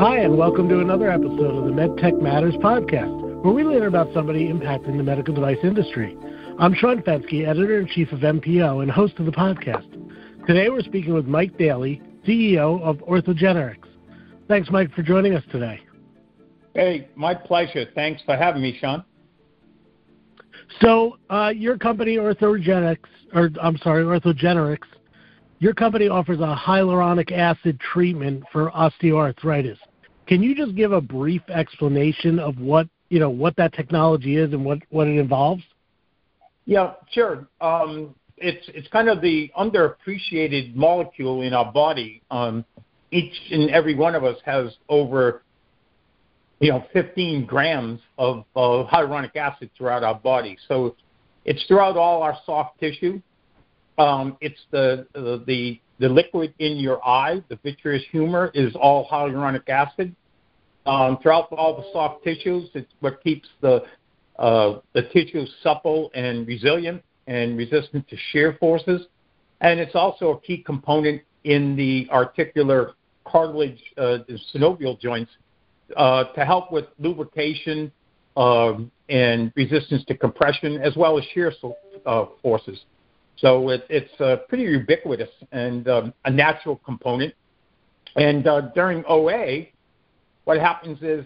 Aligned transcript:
Hi, 0.00 0.20
and 0.20 0.38
welcome 0.38 0.66
to 0.70 0.80
another 0.80 1.10
episode 1.10 1.58
of 1.58 1.64
the 1.66 1.72
MedTech 1.72 2.22
Matters 2.22 2.54
podcast, 2.54 3.42
where 3.44 3.52
we 3.52 3.62
learn 3.62 3.82
about 3.82 4.08
somebody 4.14 4.48
impacting 4.48 4.96
the 4.96 5.02
medical 5.02 5.34
device 5.34 5.58
industry. 5.62 6.16
I'm 6.58 6.72
Sean 6.72 7.02
Fenske, 7.02 7.46
editor 7.46 7.80
in 7.80 7.86
chief 7.86 8.10
of 8.10 8.20
MPO 8.20 8.80
and 8.80 8.90
host 8.90 9.18
of 9.18 9.26
the 9.26 9.30
podcast. 9.30 9.86
Today 10.46 10.70
we're 10.70 10.80
speaking 10.80 11.12
with 11.12 11.26
Mike 11.26 11.58
Daly, 11.58 12.00
CEO 12.26 12.80
of 12.80 12.96
OrthogenRx. 13.00 13.76
Thanks, 14.48 14.70
Mike, 14.70 14.90
for 14.94 15.02
joining 15.02 15.34
us 15.34 15.44
today. 15.52 15.80
Hey, 16.72 17.08
my 17.14 17.34
pleasure. 17.34 17.84
Thanks 17.94 18.22
for 18.24 18.38
having 18.38 18.62
me, 18.62 18.78
Sean. 18.80 19.04
So, 20.80 21.18
uh, 21.28 21.52
your 21.54 21.76
company, 21.76 22.16
OrthogenRx, 22.16 23.00
or 23.34 23.50
I'm 23.60 23.76
sorry, 23.76 24.04
OrthogenRx, 24.04 24.78
your 25.58 25.74
company 25.74 26.08
offers 26.08 26.38
a 26.38 26.56
hyaluronic 26.58 27.32
acid 27.32 27.78
treatment 27.78 28.44
for 28.50 28.70
osteoarthritis. 28.70 29.76
Can 30.30 30.44
you 30.44 30.54
just 30.54 30.76
give 30.76 30.92
a 30.92 31.00
brief 31.00 31.42
explanation 31.48 32.38
of 32.38 32.56
what 32.60 32.86
you 33.08 33.18
know 33.18 33.30
what 33.30 33.56
that 33.56 33.72
technology 33.72 34.36
is 34.36 34.52
and 34.52 34.64
what, 34.64 34.78
what 34.90 35.08
it 35.08 35.18
involves? 35.18 35.64
Yeah, 36.66 36.92
sure. 37.10 37.48
Um, 37.60 38.14
it's 38.36 38.64
it's 38.68 38.86
kind 38.88 39.08
of 39.08 39.20
the 39.22 39.50
underappreciated 39.58 40.76
molecule 40.76 41.42
in 41.42 41.52
our 41.52 41.72
body. 41.72 42.22
Um, 42.30 42.64
each 43.10 43.34
and 43.50 43.70
every 43.70 43.96
one 43.96 44.14
of 44.14 44.22
us 44.22 44.36
has 44.44 44.72
over 44.88 45.42
you 46.60 46.70
know 46.70 46.84
15 46.92 47.44
grams 47.44 47.98
of, 48.16 48.44
hyaluronic 48.54 49.34
acid 49.34 49.68
throughout 49.76 50.04
our 50.04 50.14
body. 50.14 50.56
So 50.68 50.94
it's 51.44 51.64
throughout 51.64 51.96
all 51.96 52.22
our 52.22 52.38
soft 52.46 52.78
tissue. 52.78 53.20
Um, 53.98 54.36
it's 54.40 54.60
the 54.70 55.08
the 55.12 55.80
the 55.98 56.08
liquid 56.08 56.54
in 56.60 56.76
your 56.76 57.04
eye, 57.04 57.42
the 57.48 57.56
vitreous 57.64 58.04
humor, 58.12 58.52
is 58.54 58.76
all 58.76 59.08
hyaluronic 59.08 59.68
acid. 59.68 60.14
Um, 60.90 61.18
throughout 61.22 61.52
all 61.52 61.76
the 61.76 61.84
soft 61.92 62.24
tissues, 62.24 62.68
it's 62.74 62.92
what 62.98 63.22
keeps 63.22 63.48
the 63.60 63.84
uh, 64.40 64.80
the 64.92 65.02
tissue 65.02 65.46
supple 65.62 66.10
and 66.14 66.48
resilient 66.48 67.00
and 67.28 67.56
resistant 67.56 68.08
to 68.08 68.16
shear 68.32 68.56
forces. 68.58 69.06
And 69.60 69.78
it's 69.78 69.94
also 69.94 70.30
a 70.30 70.40
key 70.40 70.64
component 70.64 71.22
in 71.44 71.76
the 71.76 72.08
articular 72.10 72.94
cartilage 73.24 73.80
uh, 73.98 74.18
synovial 74.52 74.98
joints 74.98 75.30
uh, 75.96 76.24
to 76.24 76.44
help 76.44 76.72
with 76.72 76.86
lubrication 76.98 77.92
um, 78.36 78.90
and 79.08 79.52
resistance 79.54 80.04
to 80.06 80.16
compression 80.16 80.80
as 80.82 80.96
well 80.96 81.16
as 81.18 81.24
shear 81.32 81.52
uh, 82.04 82.24
forces. 82.42 82.80
So 83.36 83.68
it, 83.68 83.86
it's 83.88 84.20
uh, 84.20 84.38
pretty 84.48 84.64
ubiquitous 84.64 85.30
and 85.52 85.86
um, 85.86 86.14
a 86.24 86.30
natural 86.32 86.76
component. 86.84 87.32
And 88.16 88.48
uh, 88.48 88.62
during 88.74 89.04
OA, 89.06 89.66
what 90.50 90.58
happens 90.58 90.98
is 91.00 91.24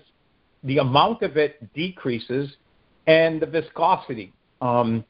the 0.64 0.76
amount 0.76 1.22
of 1.22 1.38
it 1.38 1.72
decreases 1.72 2.50
and 3.06 3.40
the 3.40 3.46
viscosity. 3.46 4.34
Um, 4.60 5.02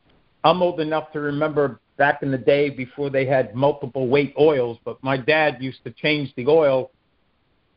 I'm 0.45 0.63
old 0.63 0.79
enough 0.79 1.11
to 1.15 1.21
remember 1.21 1.81
back 1.97 2.23
in 2.23 2.31
the 2.31 2.39
day 2.39 2.71
before 2.71 3.11
they 3.11 3.27
had 3.27 3.57
multiple 3.57 4.07
weight 4.07 4.33
oils, 4.39 4.79
but 4.85 5.03
my 5.03 5.17
dad 5.17 5.57
used 5.61 5.83
to 5.83 5.91
change 5.91 6.33
the 6.37 6.47
oil 6.47 6.93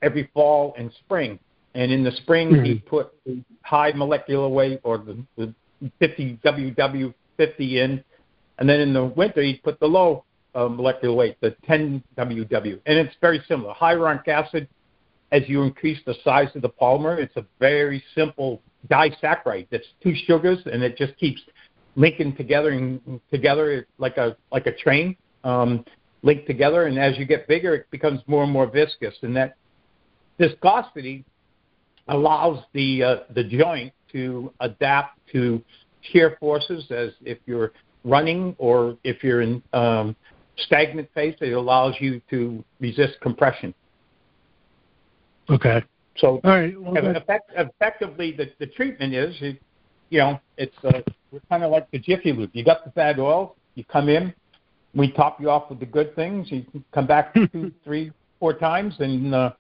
every 0.04 0.30
fall 0.32 0.76
and 0.78 0.92
spring. 1.00 1.40
And 1.74 1.92
in 1.92 2.04
the 2.04 2.12
spring, 2.12 2.52
mm-hmm. 2.52 2.66
he 2.66 2.76
put 2.76 3.16
the 3.26 3.42
high 3.64 3.94
molecular 3.94 4.48
weight 4.48 4.80
or 4.84 5.00
the, 5.00 5.18
the 5.38 5.52
50 5.98 6.40
WW50 6.46 7.14
in, 7.60 8.04
and 8.60 8.70
then 8.70 8.80
in 8.80 8.94
the 8.94 9.06
winter, 9.06 9.42
he'd 9.42 9.64
put 9.64 9.80
the 9.80 9.88
low 9.88 10.24
uh, 10.54 10.68
molecular 10.68 11.16
weight, 11.16 11.38
the 11.42 11.56
10 11.66 12.04
WW. 12.16 12.80
And 12.86 13.00
it's 13.00 13.16
very 13.22 13.44
similar. 13.48 13.74
Hyaluronic 13.74 14.28
acid 14.28 14.68
as 15.32 15.44
you 15.48 15.64
increase 15.64 16.00
the 16.06 16.16
size 16.24 16.50
of 16.56 16.62
the 16.62 16.70
polymer. 16.70 17.18
It's 17.18 17.36
a 17.36 17.46
very 17.60 18.04
simple 18.16 18.62
disaccharide 18.90 19.68
that's 19.72 19.88
two 20.02 20.14
sugars, 20.26 20.60
and 20.66 20.82
it 20.84 20.98
just 20.98 21.18
keeps 21.18 21.42
linking 21.96 22.36
together 22.36 22.70
and 22.70 23.20
together 23.32 23.88
like 23.98 24.18
a 24.18 24.38
like 24.52 24.68
a 24.68 24.76
train 24.76 25.16
um, 25.44 25.84
linked 26.22 26.48
together. 26.48 26.88
And 26.88 26.98
as 26.98 27.18
you 27.18 27.26
get 27.26 27.48
bigger, 27.48 27.76
it 27.76 27.92
becomes 27.92 28.22
more 28.28 28.44
and 28.44 28.52
more 28.52 28.68
viscous, 28.68 29.16
and 29.22 29.36
that 29.36 29.56
viscosity 30.38 31.26
allows 32.08 32.64
the 32.74 33.04
uh, 33.04 33.16
the 33.34 33.44
joint 33.44 33.94
to 34.14 34.54
adapt 34.62 35.20
to 35.34 35.62
shear 36.02 36.38
forces 36.40 36.86
as 36.92 37.10
if 37.22 37.38
you're 37.46 37.74
running 38.06 38.56
or 38.58 38.98
if 39.04 39.24
you're 39.24 39.42
in 39.42 39.62
um, 39.74 40.16
stagnant 40.58 41.10
phase, 41.14 41.36
it 41.42 41.52
allows 41.52 41.96
you 42.00 42.22
to 42.30 42.64
resist 42.80 43.20
compression. 43.22 43.74
Okay. 45.50 45.84
So, 46.18 46.42
all 46.44 46.52
right. 46.52 46.80
Well, 46.80 47.16
effect, 47.16 47.52
effectively, 47.56 48.32
the, 48.32 48.50
the 48.60 48.68
treatment 48.68 49.14
is, 49.14 49.36
you, 49.40 49.58
you 50.10 50.20
know, 50.20 50.40
it's 50.58 50.76
uh, 50.84 51.02
kind 51.50 51.64
of 51.64 51.72
like 51.72 51.90
the 51.92 52.00
Jiffy 52.00 52.34
Lube. 52.34 52.50
You 52.54 52.64
got 52.64 52.84
the 52.84 52.92
bad 52.92 53.20
oil, 53.20 53.56
you 53.76 53.84
come 53.86 54.10
in, 54.10 54.34
we 54.96 55.12
top 55.12 55.40
you 55.40 55.50
off 55.50 55.70
with 55.70 55.80
the 55.80 55.86
good 55.86 56.16
things. 56.16 56.48
You 56.50 56.66
come 56.92 57.06
back 57.06 57.34
two, 57.54 57.72
three, 57.84 58.12
four 58.40 58.54
times, 58.54 58.96
and 59.00 59.34
uh, 59.34 59.52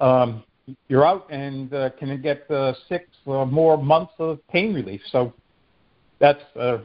um, 0.00 0.42
you're 0.88 1.06
out 1.06 1.26
and 1.30 1.72
uh, 1.72 1.90
can 1.98 2.20
get 2.20 2.50
uh, 2.50 2.74
six 2.88 3.06
or 3.24 3.46
more 3.46 3.76
months 3.76 4.12
of 4.18 4.38
pain 4.48 4.74
relief. 4.74 5.00
So 5.10 5.32
that's 6.18 6.42
uh, 6.58 6.78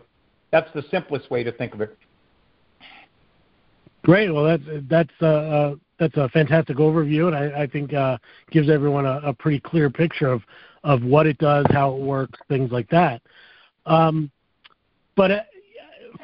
that's 0.52 0.72
the 0.74 0.84
simplest 0.92 1.30
way 1.32 1.44
to 1.44 1.52
think 1.52 1.74
of 1.74 1.82
it. 1.82 1.98
Great. 4.04 4.30
Well, 4.30 4.46
that's 4.46 4.64
that's 4.90 5.10
uh, 5.22 5.26
uh, 5.26 5.76
that's 6.00 6.16
a 6.18 6.30
fantastic 6.30 6.78
overview, 6.78 7.28
and 7.28 7.36
I, 7.36 7.64
I 7.64 7.68
think 7.68 7.94
uh, 7.94 8.18
gives 8.52 8.70
everyone 8.70 9.06
a, 9.06 9.20
a, 9.24 9.34
pretty 9.34 9.60
clear 9.60 9.90
picture 9.90 10.28
of 10.28 10.42
of 10.84 11.04
what 11.04 11.28
it 11.28 11.38
does, 11.38 11.66
how 11.72 11.94
it 11.94 12.00
works, 12.00 12.40
things 12.48 12.72
like 12.72 12.90
that. 12.90 13.22
Um, 13.86 14.32
but 15.16 15.32
uh, 15.32 15.40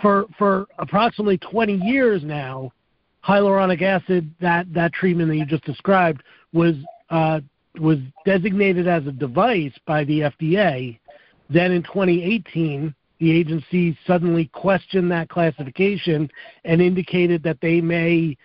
for 0.01 0.25
for 0.37 0.67
approximately 0.79 1.37
20 1.37 1.77
years 1.77 2.23
now, 2.23 2.71
hyaluronic 3.25 3.81
acid, 3.81 4.33
that 4.41 4.71
that 4.73 4.93
treatment 4.93 5.29
that 5.29 5.37
you 5.37 5.45
just 5.45 5.65
described, 5.65 6.23
was 6.53 6.75
uh, 7.09 7.39
was 7.79 7.97
designated 8.25 8.87
as 8.87 9.05
a 9.07 9.11
device 9.11 9.73
by 9.85 10.03
the 10.03 10.21
FDA. 10.21 10.99
Then 11.49 11.71
in 11.71 11.83
2018, 11.83 12.93
the 13.19 13.31
agency 13.31 13.97
suddenly 14.05 14.45
questioned 14.53 15.11
that 15.11 15.29
classification 15.29 16.29
and 16.65 16.81
indicated 16.81 17.43
that 17.43 17.57
they 17.61 17.81
may 17.81 18.37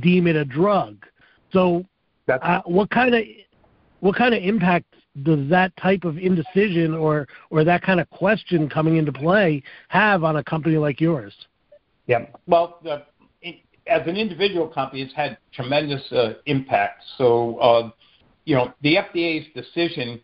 deem 0.00 0.26
it 0.26 0.36
a 0.36 0.44
drug. 0.44 1.06
So, 1.52 1.84
uh, 2.28 2.62
what 2.64 2.90
kind 2.90 3.14
of 3.14 3.24
what 4.00 4.16
kind 4.16 4.34
of 4.34 4.42
impact 4.42 4.86
does 5.22 5.48
that 5.50 5.76
type 5.76 6.04
of 6.04 6.18
indecision 6.18 6.94
or 6.94 7.26
or 7.50 7.64
that 7.64 7.82
kind 7.82 8.00
of 8.00 8.08
question 8.10 8.68
coming 8.68 8.96
into 8.96 9.12
play 9.12 9.62
have 9.88 10.24
on 10.24 10.36
a 10.36 10.44
company 10.44 10.76
like 10.76 11.00
yours? 11.00 11.34
Yeah, 12.06 12.26
well, 12.46 12.80
uh, 12.88 13.00
it, 13.42 13.60
as 13.86 14.02
an 14.06 14.16
individual 14.16 14.66
company, 14.66 15.02
it's 15.02 15.14
had 15.14 15.38
tremendous 15.52 16.10
uh, 16.12 16.34
impact. 16.46 17.02
So, 17.18 17.58
uh, 17.58 17.90
you 18.44 18.56
know, 18.56 18.72
the 18.82 18.96
FDA's 18.96 19.46
decision 19.54 20.20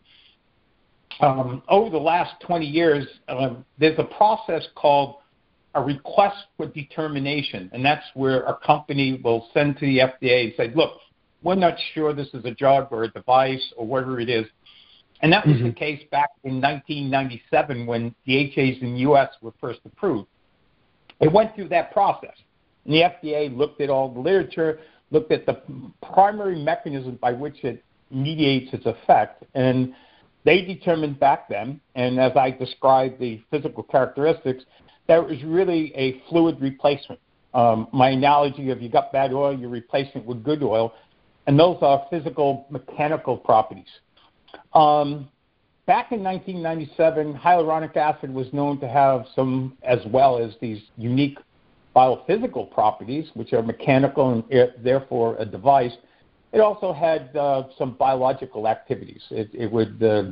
um, 1.21 1.63
over 1.67 1.89
the 1.89 1.97
last 1.97 2.39
20 2.41 2.65
years, 2.65 3.05
uh, 3.27 3.55
there's 3.77 3.99
a 3.99 4.03
process 4.03 4.65
called 4.75 5.15
a 5.75 5.81
request 5.81 6.37
for 6.57 6.65
determination, 6.65 7.69
and 7.73 7.85
that's 7.85 8.05
where 8.13 8.43
a 8.43 8.57
company 8.65 9.19
will 9.23 9.47
send 9.53 9.77
to 9.77 9.85
the 9.85 9.99
FDA 9.99 10.45
and 10.45 10.53
say, 10.57 10.71
look, 10.75 10.93
we're 11.43 11.55
not 11.55 11.75
sure 11.93 12.13
this 12.13 12.29
is 12.33 12.43
a 12.45 12.51
drug 12.51 12.87
or 12.91 13.03
a 13.03 13.11
device 13.11 13.73
or 13.77 13.85
whatever 13.85 14.19
it 14.19 14.29
is. 14.29 14.45
And 15.21 15.31
that 15.33 15.45
was 15.45 15.57
mm-hmm. 15.57 15.67
the 15.67 15.73
case 15.73 16.01
back 16.11 16.29
in 16.43 16.61
1997 16.61 17.85
when 17.85 18.15
DHAs 18.25 18.81
in 18.81 18.93
the 18.93 18.99
U.S. 19.01 19.29
were 19.41 19.53
first 19.59 19.79
approved. 19.85 20.27
It 21.19 21.31
went 21.31 21.55
through 21.55 21.69
that 21.69 21.91
process. 21.91 22.35
And 22.85 22.93
the 22.93 23.01
FDA 23.01 23.55
looked 23.55 23.81
at 23.81 23.89
all 23.89 24.11
the 24.13 24.19
literature, 24.19 24.79
looked 25.11 25.31
at 25.31 25.45
the 25.45 25.61
primary 26.13 26.61
mechanism 26.61 27.17
by 27.21 27.33
which 27.33 27.63
it 27.63 27.83
mediates 28.11 28.73
its 28.73 28.85
effect, 28.85 29.43
and 29.53 29.93
they 30.45 30.61
determined 30.61 31.19
back 31.19 31.49
then, 31.49 31.79
and 31.95 32.19
as 32.19 32.31
I 32.35 32.51
described 32.51 33.19
the 33.19 33.41
physical 33.51 33.83
characteristics, 33.83 34.63
that 35.09 35.27
was 35.27 35.43
really 35.43 35.91
a 35.95 36.21
fluid 36.29 36.61
replacement. 36.61 37.19
Um, 37.55 37.87
my 37.91 38.09
analogy 38.09 38.69
of 38.69 38.79
you 38.79 38.89
got 38.89 39.11
bad 39.11 39.33
oil, 39.33 39.57
you're 39.57 39.67
replacing 39.67 40.21
it 40.21 40.25
with 40.25 40.43
good 40.43 40.61
oil, 40.61 40.93
and 41.47 41.59
those 41.59 41.79
are 41.81 42.05
physical 42.11 42.67
mechanical 42.69 43.35
properties. 43.35 43.89
Um, 44.73 45.27
back 45.87 46.11
in 46.11 46.23
1997, 46.23 47.33
hyaluronic 47.33 47.97
acid 47.97 48.31
was 48.31 48.53
known 48.53 48.79
to 48.81 48.87
have 48.87 49.25
some, 49.35 49.75
as 49.81 49.97
well 50.05 50.37
as 50.37 50.53
these 50.61 50.79
unique 50.95 51.39
biophysical 51.95 52.69
properties, 52.71 53.31
which 53.33 53.51
are 53.51 53.63
mechanical 53.63 54.31
and 54.31 54.43
eh, 54.51 54.67
therefore 54.83 55.35
a 55.39 55.45
device 55.45 55.93
it 56.51 56.59
also 56.59 56.93
had 56.93 57.35
uh, 57.35 57.63
some 57.77 57.93
biological 57.93 58.67
activities. 58.67 59.21
It, 59.29 59.49
it 59.53 59.71
would 59.71 60.01
uh, 60.01 60.31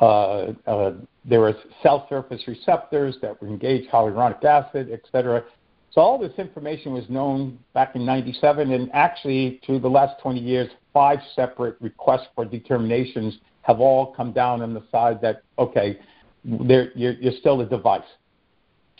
uh, 0.00 0.52
uh, 0.66 0.92
there 1.24 1.40
were 1.40 1.54
cell 1.82 2.06
surface 2.08 2.42
receptors 2.46 3.16
that 3.22 3.40
would 3.40 3.50
engage 3.50 3.88
hyaluronic 3.90 4.42
acid, 4.44 4.90
et 4.92 5.00
cetera. 5.10 5.44
So 5.92 6.00
all 6.00 6.18
this 6.18 6.32
information 6.38 6.92
was 6.92 7.04
known 7.08 7.58
back 7.72 7.94
in 7.94 8.04
97, 8.04 8.72
and 8.72 8.90
actually 8.92 9.60
through 9.64 9.78
the 9.78 9.88
last 9.88 10.20
20 10.20 10.40
years, 10.40 10.68
five 10.92 11.20
separate 11.36 11.76
requests 11.80 12.26
for 12.34 12.44
determinations 12.44 13.38
have 13.62 13.80
all 13.80 14.12
come 14.12 14.32
down 14.32 14.60
on 14.60 14.74
the 14.74 14.82
side 14.90 15.20
that, 15.22 15.42
okay, 15.58 15.98
you're, 16.44 16.90
you're 16.94 17.32
still 17.38 17.60
a 17.60 17.66
device. 17.66 18.02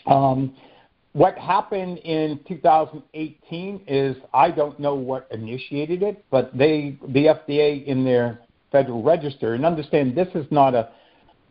Um, 0.07 0.55
what 1.13 1.37
happened 1.37 1.99
in 1.99 2.39
2018 2.47 3.81
is 3.87 4.17
I 4.33 4.51
don't 4.51 4.79
know 4.79 4.95
what 4.95 5.27
initiated 5.31 6.03
it, 6.03 6.25
but 6.29 6.55
they, 6.57 6.97
the 7.09 7.25
FDA 7.25 7.85
in 7.85 8.03
their 8.03 8.39
Federal 8.71 9.03
Register, 9.03 9.53
and 9.53 9.65
understand 9.65 10.15
this 10.15 10.27
is 10.35 10.45
not 10.51 10.73
a, 10.73 10.89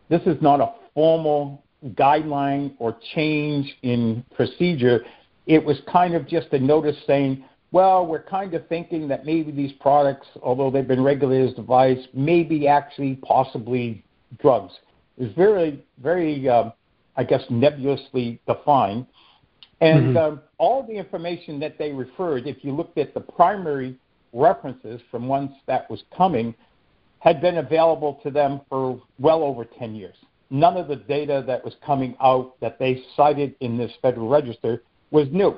this 0.09 0.21
is 0.25 0.41
not 0.41 0.61
a 0.61 0.73
formal 0.93 1.63
guideline 1.93 2.73
or 2.79 2.97
change 3.13 3.75
in 3.83 4.23
procedure. 4.35 5.05
It 5.47 5.63
was 5.63 5.77
kind 5.91 6.15
of 6.15 6.27
just 6.27 6.47
a 6.53 6.59
notice 6.59 6.97
saying, 7.05 7.43
well, 7.71 8.05
we're 8.05 8.23
kind 8.23 8.53
of 8.53 8.67
thinking 8.67 9.07
that 9.09 9.25
maybe 9.25 9.51
these 9.51 9.73
products, 9.81 10.27
although 10.41 10.71
they've 10.71 10.87
been 10.87 11.03
regulated 11.03 11.49
as 11.49 11.55
device, 11.55 11.99
may 12.13 12.43
be 12.43 12.67
actually 12.67 13.15
possibly 13.17 14.03
drugs. 14.39 14.73
It's 15.17 15.35
very, 15.35 15.83
very, 16.01 16.47
uh, 16.47 16.71
I 17.17 17.23
guess, 17.23 17.41
nebulously 17.49 18.39
defined. 18.47 19.07
And 19.81 20.15
mm-hmm. 20.15 20.37
uh, 20.37 20.41
all 20.57 20.83
the 20.83 20.93
information 20.93 21.59
that 21.59 21.77
they 21.77 21.91
referred, 21.91 22.47
if 22.47 22.63
you 22.63 22.71
looked 22.71 22.97
at 22.97 23.13
the 23.13 23.19
primary 23.19 23.97
references 24.31 25.01
from 25.11 25.27
once 25.27 25.51
that 25.67 25.89
was 25.89 26.03
coming, 26.15 26.55
had 27.25 27.41
been 27.41 27.57
available 27.57 28.19
to 28.23 28.29
them 28.29 28.61
for 28.69 29.01
well 29.19 29.43
over 29.43 29.65
10 29.65 29.95
years. 29.95 30.15
None 30.51 30.77
of 30.77 30.87
the 30.87 30.95
data 30.95 31.43
that 31.47 31.65
was 31.65 31.73
coming 31.83 32.15
out 32.21 32.57
that 32.61 32.77
they 32.77 33.01
cited 33.17 33.55
in 33.59 33.77
this 33.77 33.91
Federal 34.01 34.29
Register 34.29 34.83
was 35.09 35.27
new. 35.31 35.55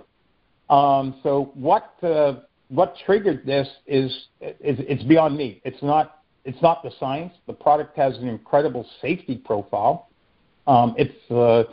Um, 0.69 1.19
so 1.23 1.51
what 1.53 1.93
uh, 2.01 2.35
what 2.69 2.95
triggered 3.05 3.45
this 3.45 3.67
is, 3.85 4.11
is 4.41 4.77
it's 4.79 5.03
beyond 5.03 5.37
me. 5.37 5.61
It's 5.65 5.81
not 5.83 6.21
it's 6.45 6.61
not 6.61 6.83
the 6.83 6.91
science. 6.99 7.33
The 7.45 7.53
product 7.53 7.97
has 7.97 8.17
an 8.17 8.29
incredible 8.29 8.87
safety 9.01 9.35
profile. 9.35 10.07
Um, 10.65 10.95
it's 10.97 11.31
uh, 11.31 11.63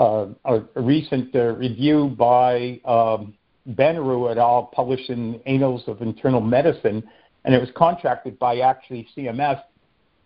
uh, 0.00 0.28
a, 0.44 0.82
recent 0.82 1.34
uh, 1.34 1.54
review 1.54 2.14
by 2.18 2.80
um, 2.86 3.34
Bannuru 3.70 4.30
et 4.30 4.38
al. 4.38 4.70
published 4.74 5.10
in 5.10 5.40
Annals 5.46 5.84
of 5.86 6.00
Internal 6.02 6.40
Medicine, 6.40 7.02
and 7.44 7.54
it 7.54 7.60
was 7.60 7.70
contracted 7.76 8.38
by 8.38 8.58
actually 8.58 9.06
CMS. 9.16 9.62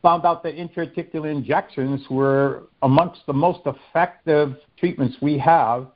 Found 0.03 0.25
out 0.25 0.43
that 0.44 0.55
intra-articular 0.55 1.29
injections 1.29 2.00
were 2.09 2.65
amongst 2.82 3.20
the 3.26 3.32
most 3.32 3.61
effective 3.67 4.56
treatments 4.79 5.17
we 5.20 5.37
have 5.38 5.88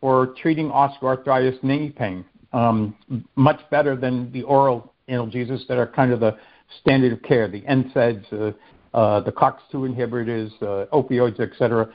for 0.00 0.34
treating 0.40 0.70
osteoarthritis 0.70 1.62
knee 1.64 1.90
pain, 1.90 2.24
um, 2.52 2.94
much 3.34 3.60
better 3.70 3.96
than 3.96 4.30
the 4.32 4.42
oral 4.44 4.94
analgesics 5.08 5.66
that 5.66 5.76
are 5.76 5.88
kind 5.88 6.12
of 6.12 6.20
the 6.20 6.36
standard 6.80 7.12
of 7.12 7.22
care, 7.22 7.48
the 7.48 7.62
NSAIDs, 7.62 8.32
uh, 8.32 8.96
uh, 8.96 9.20
the 9.20 9.32
COX-2 9.32 9.94
inhibitors, 9.94 10.52
uh, 10.62 10.86
opioids, 10.94 11.40
etc. 11.40 11.88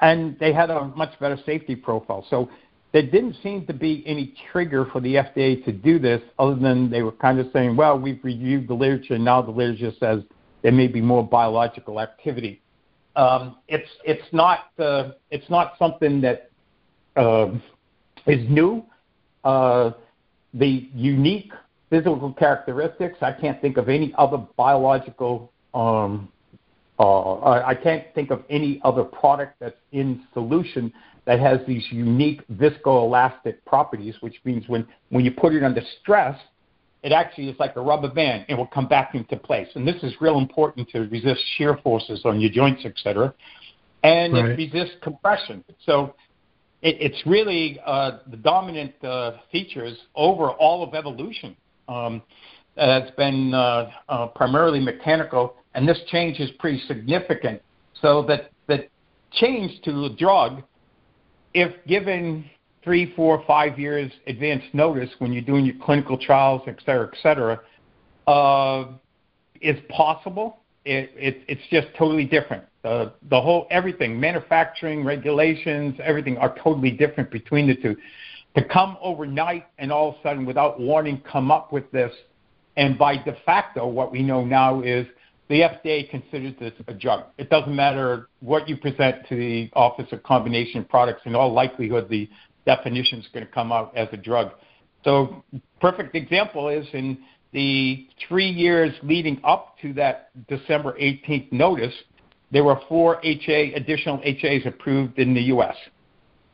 And 0.00 0.36
they 0.40 0.52
had 0.52 0.70
a 0.70 0.86
much 0.88 1.18
better 1.20 1.38
safety 1.46 1.76
profile. 1.76 2.26
So 2.28 2.50
there 2.94 3.02
didn't 3.02 3.36
seem 3.42 3.66
to 3.66 3.72
be 3.72 4.04
any 4.06 4.32
trigger 4.52 4.86
for 4.92 5.00
the 5.00 5.16
FDA 5.16 5.62
to 5.64 5.72
do 5.72 5.98
this 5.98 6.22
other 6.38 6.54
than 6.54 6.88
they 6.88 7.02
were 7.02 7.10
kind 7.10 7.40
of 7.40 7.48
saying, 7.52 7.74
well, 7.74 7.98
we've 7.98 8.22
reviewed 8.22 8.68
the 8.68 8.74
literature, 8.74 9.14
and 9.14 9.24
now 9.24 9.42
the 9.42 9.50
literature 9.50 9.90
says 9.98 10.22
there 10.62 10.70
may 10.70 10.86
be 10.86 11.00
more 11.00 11.26
biological 11.26 12.00
activity. 12.00 12.62
Um, 13.16 13.56
it's, 13.66 13.90
it's, 14.04 14.32
not, 14.32 14.70
uh, 14.78 15.10
it's 15.32 15.50
not 15.50 15.74
something 15.76 16.20
that 16.20 16.52
uh, 17.16 17.48
is 18.28 18.48
new. 18.48 18.86
Uh, 19.42 19.90
the 20.54 20.88
unique 20.94 21.50
physical 21.90 22.32
characteristics, 22.32 23.18
I 23.22 23.32
can't 23.32 23.60
think 23.60 23.76
of 23.76 23.88
any 23.88 24.14
other 24.16 24.38
biological, 24.56 25.50
um, 25.74 26.28
I 26.98 27.74
can't 27.74 28.04
think 28.14 28.30
of 28.30 28.44
any 28.48 28.80
other 28.84 29.02
product 29.02 29.56
that's 29.60 29.76
in 29.92 30.22
solution 30.32 30.92
that 31.24 31.40
has 31.40 31.58
these 31.66 31.84
unique 31.90 32.46
viscoelastic 32.48 33.56
properties, 33.66 34.14
which 34.20 34.36
means 34.44 34.68
when, 34.68 34.86
when 35.08 35.24
you 35.24 35.32
put 35.32 35.54
it 35.54 35.64
under 35.64 35.82
stress, 36.00 36.38
it 37.02 37.12
actually 37.12 37.48
is 37.48 37.58
like 37.58 37.76
a 37.76 37.80
rubber 37.80 38.08
band. 38.08 38.46
It 38.48 38.54
will 38.54 38.66
come 38.66 38.86
back 38.86 39.14
into 39.14 39.36
place. 39.36 39.68
And 39.74 39.86
this 39.86 40.02
is 40.02 40.14
real 40.20 40.38
important 40.38 40.88
to 40.90 41.00
resist 41.00 41.40
shear 41.56 41.76
forces 41.78 42.22
on 42.24 42.40
your 42.40 42.50
joints, 42.50 42.82
et 42.84 42.94
cetera. 43.02 43.34
And 44.02 44.34
right. 44.34 44.50
it 44.50 44.56
resists 44.56 44.96
compression. 45.02 45.64
So 45.84 46.14
it, 46.82 46.96
it's 47.00 47.26
really 47.26 47.80
uh, 47.84 48.18
the 48.30 48.36
dominant 48.36 48.92
uh, 49.02 49.38
features 49.50 49.98
over 50.14 50.50
all 50.50 50.82
of 50.82 50.94
evolution. 50.94 51.56
Um, 51.88 52.22
has 52.76 53.08
been 53.16 53.54
uh, 53.54 53.88
uh, 54.08 54.26
primarily 54.28 54.80
mechanical, 54.80 55.54
and 55.74 55.88
this 55.88 56.00
change 56.08 56.40
is 56.40 56.50
pretty 56.58 56.80
significant. 56.86 57.60
So 58.00 58.22
that 58.28 58.50
the 58.66 58.86
change 59.32 59.82
to 59.82 59.92
the 59.92 60.14
drug, 60.16 60.62
if 61.52 61.72
given 61.86 62.44
three, 62.82 63.14
four, 63.14 63.42
five 63.46 63.78
years 63.78 64.12
advance 64.26 64.62
notice 64.72 65.10
when 65.18 65.32
you're 65.32 65.42
doing 65.42 65.64
your 65.64 65.76
clinical 65.82 66.18
trials, 66.18 66.62
et 66.66 66.76
cetera, 66.84 67.08
et 67.10 67.18
cetera, 67.22 67.60
uh, 68.26 68.92
is 69.60 69.78
possible. 69.88 70.58
It, 70.84 71.10
it, 71.16 71.42
it's 71.48 71.62
just 71.70 71.88
totally 71.96 72.26
different. 72.26 72.64
The, 72.82 73.14
the 73.30 73.40
whole 73.40 73.66
everything, 73.70 74.20
manufacturing, 74.20 75.02
regulations, 75.02 75.98
everything 76.02 76.36
are 76.36 76.54
totally 76.62 76.90
different 76.90 77.30
between 77.30 77.66
the 77.66 77.74
two. 77.74 77.96
To 78.56 78.64
come 78.64 78.98
overnight 79.00 79.66
and 79.78 79.90
all 79.90 80.10
of 80.10 80.14
a 80.16 80.22
sudden, 80.22 80.44
without 80.44 80.78
warning, 80.78 81.22
come 81.30 81.50
up 81.50 81.72
with 81.72 81.90
this, 81.90 82.12
and 82.76 82.98
by 82.98 83.16
de 83.16 83.34
facto, 83.46 83.86
what 83.86 84.12
we 84.12 84.22
know 84.22 84.44
now 84.44 84.82
is 84.82 85.06
the 85.48 85.60
FDA 85.60 86.08
considers 86.08 86.54
this 86.58 86.72
a 86.88 86.94
drug. 86.94 87.24
It 87.38 87.50
doesn't 87.50 87.74
matter 87.74 88.28
what 88.40 88.68
you 88.68 88.76
present 88.76 89.26
to 89.28 89.36
the 89.36 89.70
Office 89.74 90.10
of 90.12 90.22
Combination 90.22 90.84
Products. 90.84 91.22
In 91.26 91.34
all 91.34 91.52
likelihood, 91.52 92.08
the 92.08 92.28
definition 92.64 93.18
is 93.18 93.26
going 93.32 93.44
to 93.46 93.52
come 93.52 93.70
out 93.70 93.94
as 93.96 94.08
a 94.12 94.16
drug. 94.16 94.52
So, 95.04 95.44
perfect 95.80 96.14
example 96.14 96.70
is 96.70 96.86
in 96.94 97.18
the 97.52 98.08
three 98.26 98.48
years 98.48 98.92
leading 99.02 99.40
up 99.44 99.76
to 99.82 99.92
that 99.94 100.30
December 100.48 100.96
18th 100.98 101.52
notice, 101.52 101.94
there 102.50 102.64
were 102.64 102.80
four 102.88 103.20
HA 103.22 103.74
additional 103.74 104.20
HAs 104.24 104.62
approved 104.64 105.18
in 105.18 105.34
the 105.34 105.42
U.S. 105.42 105.76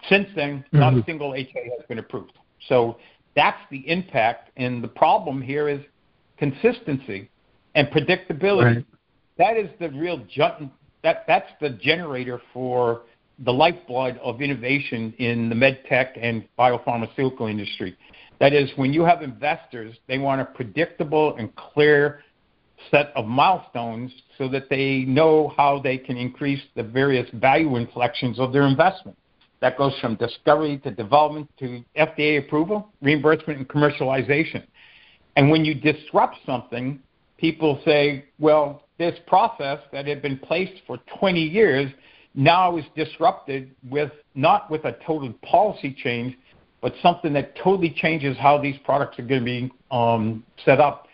Since 0.08 0.28
then, 0.34 0.58
mm-hmm. 0.58 0.78
not 0.78 0.94
a 0.94 1.04
single 1.04 1.34
HA 1.34 1.70
has 1.78 1.87
been 1.88 1.98
approved. 1.98 2.32
So 2.69 2.98
that's 3.37 3.60
the 3.70 3.88
impact, 3.88 4.50
and 4.56 4.82
the 4.82 4.88
problem 4.88 5.40
here 5.40 5.69
is 5.69 5.81
consistency 6.37 7.30
and 7.75 7.88
predictability. 7.88 8.76
Right. 8.76 8.87
That 9.38 9.56
is 9.56 9.71
the 9.78 9.90
real 9.90 10.18
ju- 10.28 10.71
that 11.02 11.25
that's 11.26 11.50
the 11.61 11.71
generator 11.71 12.40
for 12.52 13.02
the 13.45 13.52
lifeblood 13.52 14.18
of 14.23 14.42
innovation 14.42 15.14
in 15.18 15.49
the 15.49 15.54
med 15.54 15.83
tech 15.88 16.16
and 16.21 16.47
biopharmaceutical 16.59 17.50
industry. 17.50 17.97
That 18.38 18.52
is, 18.52 18.71
when 18.76 18.92
you 18.92 19.02
have 19.04 19.23
investors, 19.23 19.97
they 20.09 20.18
want 20.18 20.40
a 20.40 20.45
predictable 20.45 21.37
and 21.37 21.54
clear 21.56 22.23
set 22.90 23.12
of 23.14 23.26
milestones 23.26 24.11
so 24.38 24.49
that 24.49 24.71
they 24.71 25.00
know 25.00 25.52
how 25.56 25.78
they 25.78 25.99
can 25.99 26.16
increase 26.16 26.62
the 26.75 26.83
various 26.83 27.28
value 27.35 27.76
inflections 27.76 28.38
of 28.38 28.52
their 28.52 28.66
investment. 28.66 29.16
That 29.61 29.76
goes 29.76 29.95
from 30.00 30.14
discovery 30.14 30.78
to 30.78 30.90
development 30.90 31.50
to 31.59 31.85
FDA 31.97 32.38
approval, 32.38 32.88
reimbursement, 33.02 33.59
and 33.59 33.68
commercialization. 33.68 34.64
And 35.37 35.50
when 35.50 35.64
you 35.66 35.75
disrupt 35.75 36.37
something, 36.47 36.99
people 37.40 37.80
say, 37.85 38.26
well, 38.38 38.85
this 38.99 39.18
process 39.26 39.78
that 39.92 40.06
had 40.06 40.20
been 40.23 40.38
placed 40.38 40.82
for 40.87 40.99
20 41.18 41.40
years 41.40 41.90
now 42.35 42.76
is 42.76 42.85
disrupted 42.94 43.75
with 43.88 44.12
not 44.35 44.70
with 44.70 44.85
a 44.85 44.97
total 45.06 45.32
policy 45.42 45.97
change, 46.02 46.37
but 46.80 46.92
something 47.02 47.32
that 47.32 47.56
totally 47.56 47.90
changes 47.90 48.37
how 48.37 48.61
these 48.61 48.76
products 48.85 49.18
are 49.18 49.23
going 49.23 49.40
to 49.40 49.44
be 49.44 49.73
um, 49.90 50.44
set 50.64 50.80
up 50.80 51.06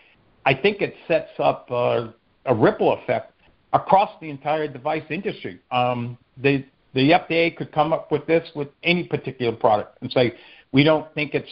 I 0.47 0.53
think 0.53 0.81
it 0.81 0.95
sets 1.09 1.31
up 1.39 1.69
a 1.71 2.13
ripple 2.55 2.93
effect 2.93 3.33
across 3.73 4.09
the 4.21 4.29
entire 4.29 4.69
device 4.69 5.03
industry. 5.09 5.59
Um, 5.71 6.17
the 6.37 6.63
the 6.93 7.09
FDA 7.11 7.53
could 7.55 7.73
come 7.73 7.91
up 7.91 8.13
with 8.13 8.25
this 8.27 8.49
with 8.55 8.69
any 8.81 9.03
particular 9.03 9.51
product 9.51 9.97
and 10.01 10.09
say, 10.09 10.33
we 10.71 10.85
don't 10.85 11.13
think 11.13 11.33
it's 11.35 11.49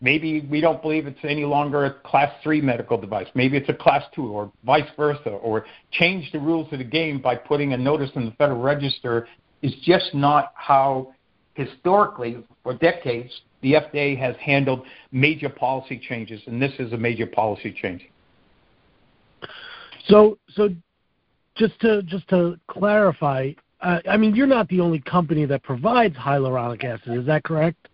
maybe 0.00 0.40
we 0.50 0.60
don't 0.60 0.82
believe 0.82 1.06
it's 1.06 1.18
any 1.24 1.44
longer 1.44 1.84
a 1.86 1.90
class 2.08 2.32
three 2.42 2.60
medical 2.60 2.98
device. 2.98 3.26
Maybe 3.34 3.56
it's 3.56 3.68
a 3.68 3.74
class 3.74 4.02
two 4.14 4.26
or 4.26 4.52
vice 4.64 4.88
versa, 4.96 5.30
or 5.30 5.66
change 5.92 6.30
the 6.32 6.38
rules 6.38 6.72
of 6.72 6.78
the 6.78 6.84
game 6.84 7.20
by 7.20 7.36
putting 7.36 7.72
a 7.72 7.76
notice 7.76 8.10
in 8.14 8.26
the 8.26 8.32
Federal 8.32 8.60
Register 8.60 9.26
is 9.62 9.74
just 9.82 10.14
not 10.14 10.52
how 10.54 11.12
historically 11.54 12.44
for 12.62 12.74
decades 12.74 13.32
the 13.62 13.72
FDA 13.72 14.18
has 14.18 14.36
handled 14.36 14.82
major 15.10 15.48
policy 15.48 15.98
changes, 15.98 16.40
and 16.46 16.60
this 16.60 16.72
is 16.78 16.92
a 16.92 16.96
major 16.96 17.26
policy 17.26 17.72
change. 17.72 18.02
So, 20.08 20.38
so 20.50 20.68
just 21.56 21.80
to 21.80 22.02
just 22.02 22.28
to 22.28 22.58
clarify, 22.68 23.52
uh, 23.80 24.00
I 24.08 24.16
mean, 24.16 24.34
you're 24.34 24.46
not 24.46 24.68
the 24.68 24.80
only 24.80 25.00
company 25.00 25.46
that 25.46 25.62
provides 25.62 26.14
hyaluronic 26.16 26.84
acid. 26.84 27.18
Is 27.18 27.26
that 27.26 27.42
correct? 27.42 27.88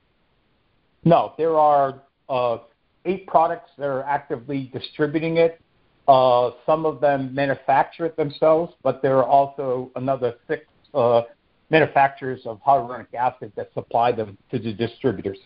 No, 1.05 1.35
there 1.37 1.59
are 1.59 2.03
uh, 2.29 2.59
eight 3.05 3.27
products 3.27 3.71
that 3.79 3.87
are 3.87 4.03
actively 4.05 4.71
distributing 4.73 5.37
it. 5.37 5.61
Uh, 6.09 6.51
some 6.67 6.85
of 6.85 7.01
them 7.01 7.35
manufacture 7.35 8.07
it 8.07 8.17
themselves, 8.17 8.75
but 8.83 9.03
there 9.03 9.19
are 9.19 9.27
also 9.27 9.91
another 9.97 10.35
six 10.49 10.67
uh, 10.95 11.23
manufacturers 11.71 12.41
of 12.45 12.61
hyaluronic 12.67 13.13
acid 13.15 13.53
that 13.57 13.73
supply 13.73 14.13
them 14.13 14.37
to 14.51 14.59
the 14.59 14.73
distributors. 14.73 15.39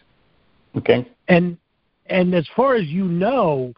Okay. 0.76 1.08
And 1.28 1.56
and 2.06 2.34
as 2.34 2.46
far 2.54 2.74
as 2.74 2.86
you 2.86 3.04
know, 3.04 3.72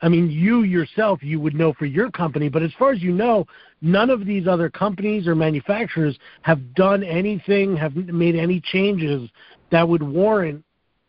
I 0.00 0.08
mean, 0.08 0.30
you 0.30 0.62
yourself, 0.62 1.22
you 1.22 1.40
would 1.40 1.54
know 1.54 1.72
for 1.72 1.86
your 1.86 2.10
company, 2.10 2.48
but 2.48 2.62
as 2.62 2.72
far 2.78 2.92
as 2.92 3.02
you 3.02 3.12
know, 3.12 3.46
none 3.82 4.10
of 4.10 4.24
these 4.24 4.46
other 4.46 4.68
companies 4.70 5.26
or 5.26 5.34
manufacturers 5.34 6.18
have 6.42 6.74
done 6.74 7.02
anything, 7.02 7.76
have 7.76 7.94
made 7.94 8.36
any 8.36 8.60
changes 8.60 9.28
that 9.70 9.88
would 9.88 10.02
warrant 10.02 10.64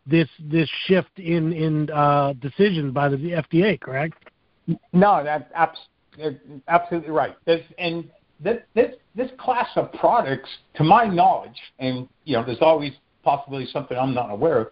this 0.06 0.28
this 0.38 0.68
shift 0.86 1.18
in 1.18 1.52
in 1.52 1.90
uh, 1.90 2.34
decision 2.40 2.92
by 2.92 3.08
the 3.08 3.16
FDA. 3.16 3.80
Correct? 3.80 4.14
No, 4.92 5.22
that's 5.24 5.50
abs- 5.54 6.38
absolutely 6.68 7.10
right. 7.10 7.36
And 7.78 8.10
this, 8.40 8.58
this 8.74 8.94
this 9.14 9.30
class 9.38 9.68
of 9.76 9.92
products, 9.92 10.48
to 10.74 10.84
my 10.84 11.04
knowledge, 11.04 11.58
and 11.78 12.08
you 12.24 12.36
know, 12.36 12.44
there's 12.44 12.62
always 12.62 12.92
possibly 13.22 13.66
something 13.66 13.96
I'm 13.96 14.14
not 14.14 14.30
aware 14.30 14.58
of. 14.58 14.68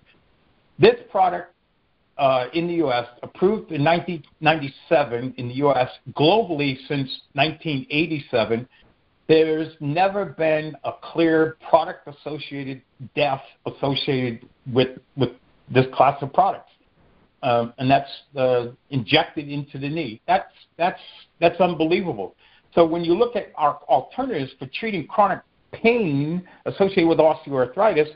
This 0.78 0.94
product 1.10 1.52
uh, 2.18 2.46
in 2.52 2.66
the 2.66 2.74
U.S., 2.74 3.06
approved 3.22 3.70
in 3.72 3.84
1997 3.84 5.34
in 5.36 5.48
the 5.48 5.54
U.S., 5.54 5.88
globally 6.14 6.76
since 6.88 7.20
1987, 7.34 8.68
there's 9.28 9.74
never 9.80 10.24
been 10.24 10.74
a 10.84 10.92
clear 11.12 11.56
product 11.68 12.08
associated 12.08 12.82
death 13.14 13.42
associated 13.66 14.48
with, 14.72 14.98
with 15.16 15.30
this 15.72 15.86
class 15.92 16.20
of 16.22 16.32
products. 16.32 16.70
Um, 17.42 17.72
and 17.78 17.90
that's 17.90 18.10
uh, 18.36 18.68
injected 18.90 19.48
into 19.48 19.78
the 19.78 19.88
knee. 19.88 20.20
That's, 20.26 20.52
that's, 20.76 21.00
that's 21.40 21.60
unbelievable. 21.60 22.34
So 22.74 22.84
when 22.84 23.04
you 23.04 23.14
look 23.14 23.36
at 23.36 23.52
our 23.54 23.78
alternatives 23.88 24.52
for 24.58 24.66
treating 24.66 25.06
chronic 25.06 25.40
pain 25.72 26.46
associated 26.64 27.06
with 27.06 27.18
osteoarthritis, 27.18 28.08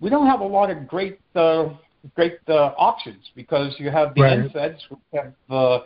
we 0.00 0.10
don't 0.10 0.26
have 0.26 0.40
a 0.40 0.46
lot 0.46 0.70
of 0.70 0.86
great 0.86 1.20
uh, 1.34 1.70
great 2.14 2.38
uh, 2.48 2.72
options 2.76 3.30
because 3.34 3.74
you 3.78 3.90
have 3.90 4.14
the 4.14 4.22
right. 4.22 4.38
NSAIDs, 4.38 4.78
you 4.90 4.98
have 5.14 5.32
uh, 5.48 5.78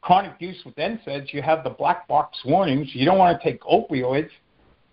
chronic 0.00 0.32
use 0.40 0.60
with 0.64 0.74
NSAIDs, 0.76 1.32
you 1.32 1.42
have 1.42 1.64
the 1.64 1.70
black 1.70 2.06
box 2.08 2.38
warnings. 2.44 2.88
You 2.92 3.04
don't 3.04 3.18
want 3.18 3.40
to 3.40 3.44
take 3.44 3.60
opioids. 3.62 4.30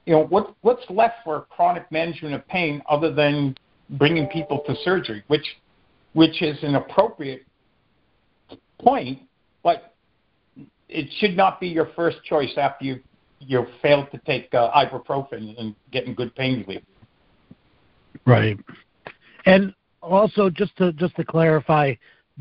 You 0.06 0.14
know 0.14 0.26
what? 0.26 0.56
What's 0.62 0.84
left 0.90 1.16
for 1.24 1.46
chronic 1.50 1.92
management 1.92 2.34
of 2.34 2.48
pain 2.48 2.82
other 2.90 3.14
than 3.14 3.56
bringing 3.92 4.28
people 4.28 4.64
to 4.68 4.76
surgery, 4.84 5.24
which 5.28 5.46
which 6.14 6.42
is 6.42 6.58
an 6.64 6.76
appropriate 6.76 7.46
point, 8.80 9.20
but 9.64 9.96
it 10.90 11.08
should 11.20 11.38
not 11.38 11.60
be 11.60 11.68
your 11.68 11.90
first 11.96 12.24
choice 12.24 12.52
after 12.58 12.86
you 12.86 13.00
you 13.40 13.66
failed 13.82 14.08
to 14.12 14.20
take 14.20 14.54
uh, 14.54 14.72
ibuprofen 14.72 15.60
and 15.60 15.76
getting 15.92 16.14
good 16.14 16.34
pain 16.36 16.64
relief. 16.68 16.84
Right. 18.26 18.58
And 19.46 19.74
also 20.02 20.50
just 20.50 20.76
to 20.78 20.94
just 20.94 21.16
to 21.16 21.24
clarify, 21.24 21.94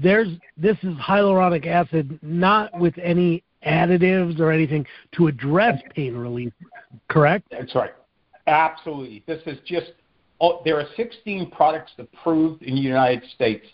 there's 0.02 0.28
this 0.56 0.76
is 0.82 0.94
hyaluronic 0.96 1.66
acid 1.66 2.18
not 2.22 2.78
with 2.78 2.94
any 3.02 3.42
additives 3.66 4.40
or 4.40 4.50
anything 4.50 4.86
to 5.12 5.26
address 5.26 5.80
pain 5.94 6.16
relief, 6.16 6.52
correct? 7.08 7.46
That's 7.50 7.74
right. 7.74 7.92
Absolutely. 8.46 9.22
This 9.26 9.40
is 9.46 9.58
just 9.66 9.92
oh, 10.40 10.62
there 10.64 10.78
are 10.78 10.86
16 10.96 11.50
products 11.50 11.92
approved 11.98 12.62
in 12.62 12.74
the 12.74 12.80
United 12.80 13.22
States. 13.34 13.66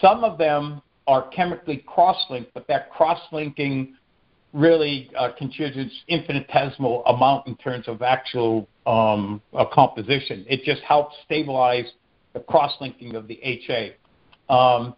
Some 0.00 0.24
of 0.24 0.38
them 0.38 0.82
are 1.06 1.28
chemically 1.28 1.84
cross-linked, 1.86 2.52
but 2.54 2.66
that 2.68 2.90
cross-linking 2.90 3.94
really 4.52 5.10
uh, 5.18 5.30
contributes 5.36 5.92
infinitesimal 6.08 7.04
amount 7.06 7.46
in 7.46 7.56
terms 7.56 7.88
of 7.88 8.02
actual 8.02 8.68
um, 8.86 9.42
uh, 9.52 9.64
composition. 9.72 10.44
It 10.48 10.62
just 10.64 10.82
helps 10.82 11.16
stabilize 11.24 11.86
the 12.32 12.40
cross-linking 12.40 13.16
of 13.16 13.26
the 13.26 13.40
HA. 13.42 13.96
Um, 14.48 14.94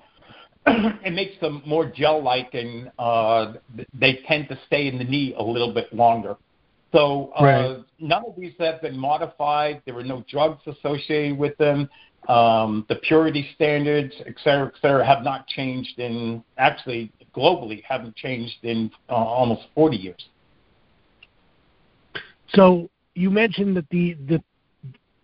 it 0.66 1.12
makes 1.12 1.38
them 1.40 1.62
more 1.66 1.87
gel-like, 1.87 2.54
and 2.54 2.90
uh, 2.99 3.54
they 3.94 4.20
tend 4.26 4.49
to 4.49 4.58
stay 4.66 4.88
in 4.88 4.99
the 4.99 5.04
knee 5.04 5.35
a 5.38 5.42
little 5.42 5.73
bit 5.73 5.92
longer. 5.92 6.37
So 6.92 7.32
uh, 7.38 7.44
right. 7.44 7.85
none 7.99 8.25
of 8.26 8.35
these 8.37 8.52
have 8.58 8.80
been 8.80 8.96
modified. 8.96 9.82
There 9.85 9.94
were 9.94 10.04
no 10.04 10.25
drugs 10.28 10.62
associated 10.66 11.37
with 11.38 11.56
them. 11.58 11.88
Um, 12.28 12.85
the 12.88 12.96
purity 12.96 13.49
standards, 13.54 14.12
et 14.26 14.35
cetera, 14.42 14.66
et 14.66 14.73
cetera, 14.80 15.06
have 15.06 15.23
not 15.23 15.46
changed 15.46 15.99
in 15.99 16.42
actually 16.58 17.12
globally 17.37 17.82
haven't 17.87 18.16
changed 18.16 18.56
in 18.62 18.90
uh, 19.08 19.14
almost 19.14 19.62
40 19.75 19.96
years. 19.96 20.28
So 22.54 22.88
you 23.14 23.30
mentioned 23.30 23.76
that 23.76 23.88
the 23.90 24.14
the 24.28 24.42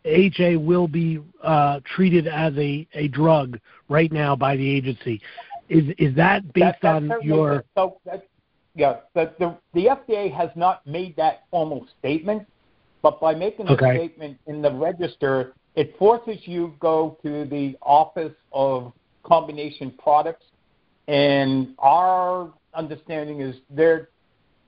HA 0.04 0.56
will 0.56 0.88
be 0.88 1.20
uh, 1.42 1.80
treated 1.94 2.26
as 2.26 2.52
a, 2.56 2.86
a 2.94 3.08
drug 3.08 3.58
right 3.88 4.12
now 4.12 4.34
by 4.34 4.56
the 4.56 4.68
agency. 4.68 5.20
Is 5.68 5.84
is 5.98 6.14
that 6.16 6.52
based 6.52 6.82
that, 6.82 6.96
on 6.96 7.12
your? 7.22 7.64
So 7.76 7.98
yeah, 8.74 8.96
the, 9.14 9.32
the 9.38 9.56
the 9.74 9.86
FDA 9.86 10.32
has 10.34 10.50
not 10.56 10.86
made 10.86 11.16
that 11.16 11.44
formal 11.50 11.86
statement, 11.98 12.46
but 13.00 13.20
by 13.20 13.34
making 13.34 13.68
a 13.68 13.72
okay. 13.72 13.96
statement 13.96 14.38
in 14.46 14.60
the 14.60 14.72
register, 14.72 15.54
it 15.74 15.96
forces 15.98 16.38
you 16.44 16.74
go 16.80 17.16
to 17.22 17.44
the 17.44 17.76
Office 17.80 18.34
of 18.52 18.92
Combination 19.24 19.92
Products, 20.02 20.44
and 21.08 21.74
our 21.78 22.52
understanding 22.74 23.40
is 23.40 23.56
they're 23.70 24.08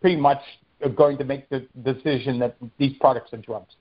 pretty 0.01 0.17
much 0.17 0.41
going 0.97 1.17
to 1.19 1.25
make 1.25 1.49
the 1.49 1.67
decision 1.83 2.39
that 2.39 2.57
these 2.79 2.97
products 3.01 3.33
are 3.33 3.39
drugs. 3.39 3.75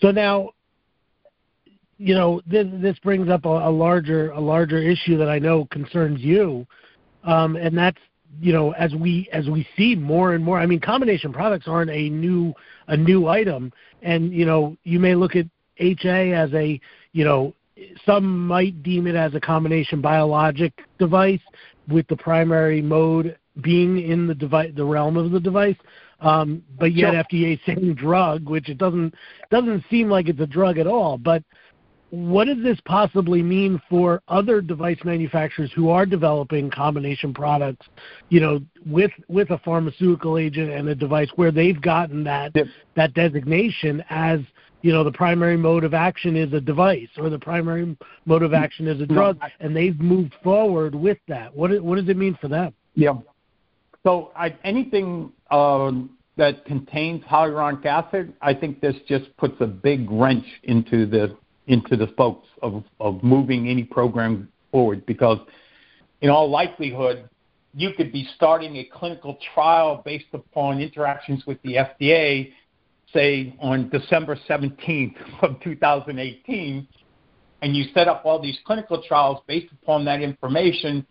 So 0.00 0.10
now, 0.10 0.50
you 1.98 2.14
know, 2.14 2.40
this, 2.46 2.66
this 2.72 2.98
brings 3.00 3.28
up 3.28 3.44
a, 3.44 3.48
a 3.48 3.70
larger 3.70 4.30
a 4.30 4.40
larger 4.40 4.78
issue 4.78 5.18
that 5.18 5.28
I 5.28 5.38
know 5.38 5.66
concerns 5.66 6.20
you, 6.20 6.66
um, 7.24 7.56
and 7.56 7.76
that's 7.76 7.98
you 8.40 8.52
know 8.52 8.72
as 8.72 8.94
we 8.94 9.28
as 9.32 9.48
we 9.48 9.68
see 9.76 9.94
more 9.94 10.34
and 10.34 10.42
more. 10.42 10.58
I 10.58 10.64
mean, 10.64 10.80
combination 10.80 11.32
products 11.32 11.68
aren't 11.68 11.90
a 11.90 12.08
new 12.08 12.54
a 12.88 12.96
new 12.96 13.28
item, 13.28 13.72
and 14.00 14.32
you 14.32 14.46
know 14.46 14.76
you 14.84 14.98
may 14.98 15.14
look 15.14 15.36
at 15.36 15.46
HA 15.76 16.32
as 16.32 16.52
a 16.54 16.80
you 17.12 17.24
know 17.24 17.54
some 18.06 18.46
might 18.46 18.82
deem 18.82 19.06
it 19.06 19.14
as 19.14 19.34
a 19.34 19.40
combination 19.40 20.00
biologic 20.00 20.72
device 20.98 21.40
with 21.88 22.06
the 22.08 22.16
primary 22.16 22.80
mode 22.80 23.36
being 23.62 23.98
in 23.98 24.26
the 24.26 24.34
device 24.34 24.72
the 24.76 24.84
realm 24.84 25.16
of 25.16 25.30
the 25.30 25.40
device 25.40 25.76
um, 26.20 26.62
but 26.78 26.94
yet 26.94 27.12
sure. 27.12 27.24
FDA 27.24 27.60
saying 27.66 27.94
drug, 27.94 28.48
which 28.48 28.68
it 28.68 28.78
doesn't 28.78 29.14
doesn't 29.50 29.84
seem 29.90 30.08
like 30.08 30.28
it's 30.28 30.40
a 30.40 30.46
drug 30.46 30.78
at 30.78 30.86
all. 30.86 31.18
But 31.18 31.42
what 32.10 32.46
does 32.46 32.62
this 32.62 32.78
possibly 32.84 33.42
mean 33.42 33.80
for 33.88 34.20
other 34.28 34.60
device 34.60 34.98
manufacturers 35.04 35.70
who 35.74 35.90
are 35.90 36.04
developing 36.04 36.70
combination 36.70 37.32
products, 37.32 37.86
you 38.28 38.40
know, 38.40 38.60
with 38.84 39.12
with 39.28 39.50
a 39.50 39.58
pharmaceutical 39.58 40.36
agent 40.36 40.70
and 40.70 40.88
a 40.88 40.94
device 40.94 41.30
where 41.36 41.52
they've 41.52 41.80
gotten 41.80 42.24
that 42.24 42.50
yep. 42.54 42.66
that 42.96 43.14
designation 43.14 44.02
as 44.10 44.40
you 44.82 44.92
know 44.92 45.04
the 45.04 45.12
primary 45.12 45.56
mode 45.56 45.84
of 45.84 45.94
action 45.94 46.36
is 46.36 46.52
a 46.52 46.60
device 46.60 47.08
or 47.16 47.30
the 47.30 47.38
primary 47.38 47.96
mode 48.26 48.42
of 48.42 48.52
action 48.52 48.88
is 48.88 49.00
a 49.00 49.06
drug, 49.06 49.38
and 49.60 49.74
they've 49.74 49.98
moved 50.00 50.34
forward 50.42 50.94
with 50.94 51.18
that. 51.28 51.54
What 51.54 51.80
what 51.80 51.96
does 51.96 52.08
it 52.08 52.16
mean 52.16 52.36
for 52.40 52.48
them? 52.48 52.74
Yeah. 52.94 53.14
So 54.04 54.32
I, 54.34 54.56
anything 54.64 55.32
um, 55.50 56.10
that 56.36 56.64
contains 56.64 57.22
hyaluronic 57.24 57.84
acid, 57.84 58.32
I 58.40 58.54
think 58.54 58.80
this 58.80 58.96
just 59.06 59.36
puts 59.36 59.54
a 59.60 59.66
big 59.66 60.10
wrench 60.10 60.46
into 60.62 61.06
the 61.06 61.36
into 61.66 61.96
the 61.96 62.08
spokes 62.08 62.48
of, 62.62 62.82
of 62.98 63.22
moving 63.22 63.68
any 63.68 63.84
program 63.84 64.48
forward 64.72 65.06
because 65.06 65.38
in 66.20 66.28
all 66.28 66.50
likelihood 66.50 67.28
you 67.74 67.90
could 67.96 68.12
be 68.12 68.28
starting 68.34 68.76
a 68.76 68.84
clinical 68.84 69.38
trial 69.54 70.02
based 70.04 70.26
upon 70.32 70.80
interactions 70.80 71.46
with 71.46 71.60
the 71.62 71.74
FDA, 71.74 72.52
say 73.12 73.54
on 73.60 73.88
December 73.90 74.36
17th 74.48 75.14
of 75.42 75.60
2018, 75.60 76.88
and 77.62 77.76
you 77.76 77.84
set 77.94 78.08
up 78.08 78.22
all 78.24 78.40
these 78.40 78.58
clinical 78.64 79.02
trials 79.06 79.38
based 79.46 79.72
upon 79.82 80.04
that 80.06 80.22
information 80.22 81.06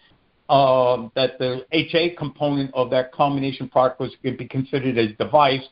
that 0.49 1.37
the 1.37 1.65
HA 1.71 2.15
component 2.15 2.73
of 2.73 2.89
that 2.89 3.11
combination 3.11 3.69
product 3.69 3.99
was 3.99 4.11
going 4.23 4.35
to 4.35 4.37
be 4.37 4.47
considered 4.47 4.97
a 4.97 5.13
device, 5.13 5.67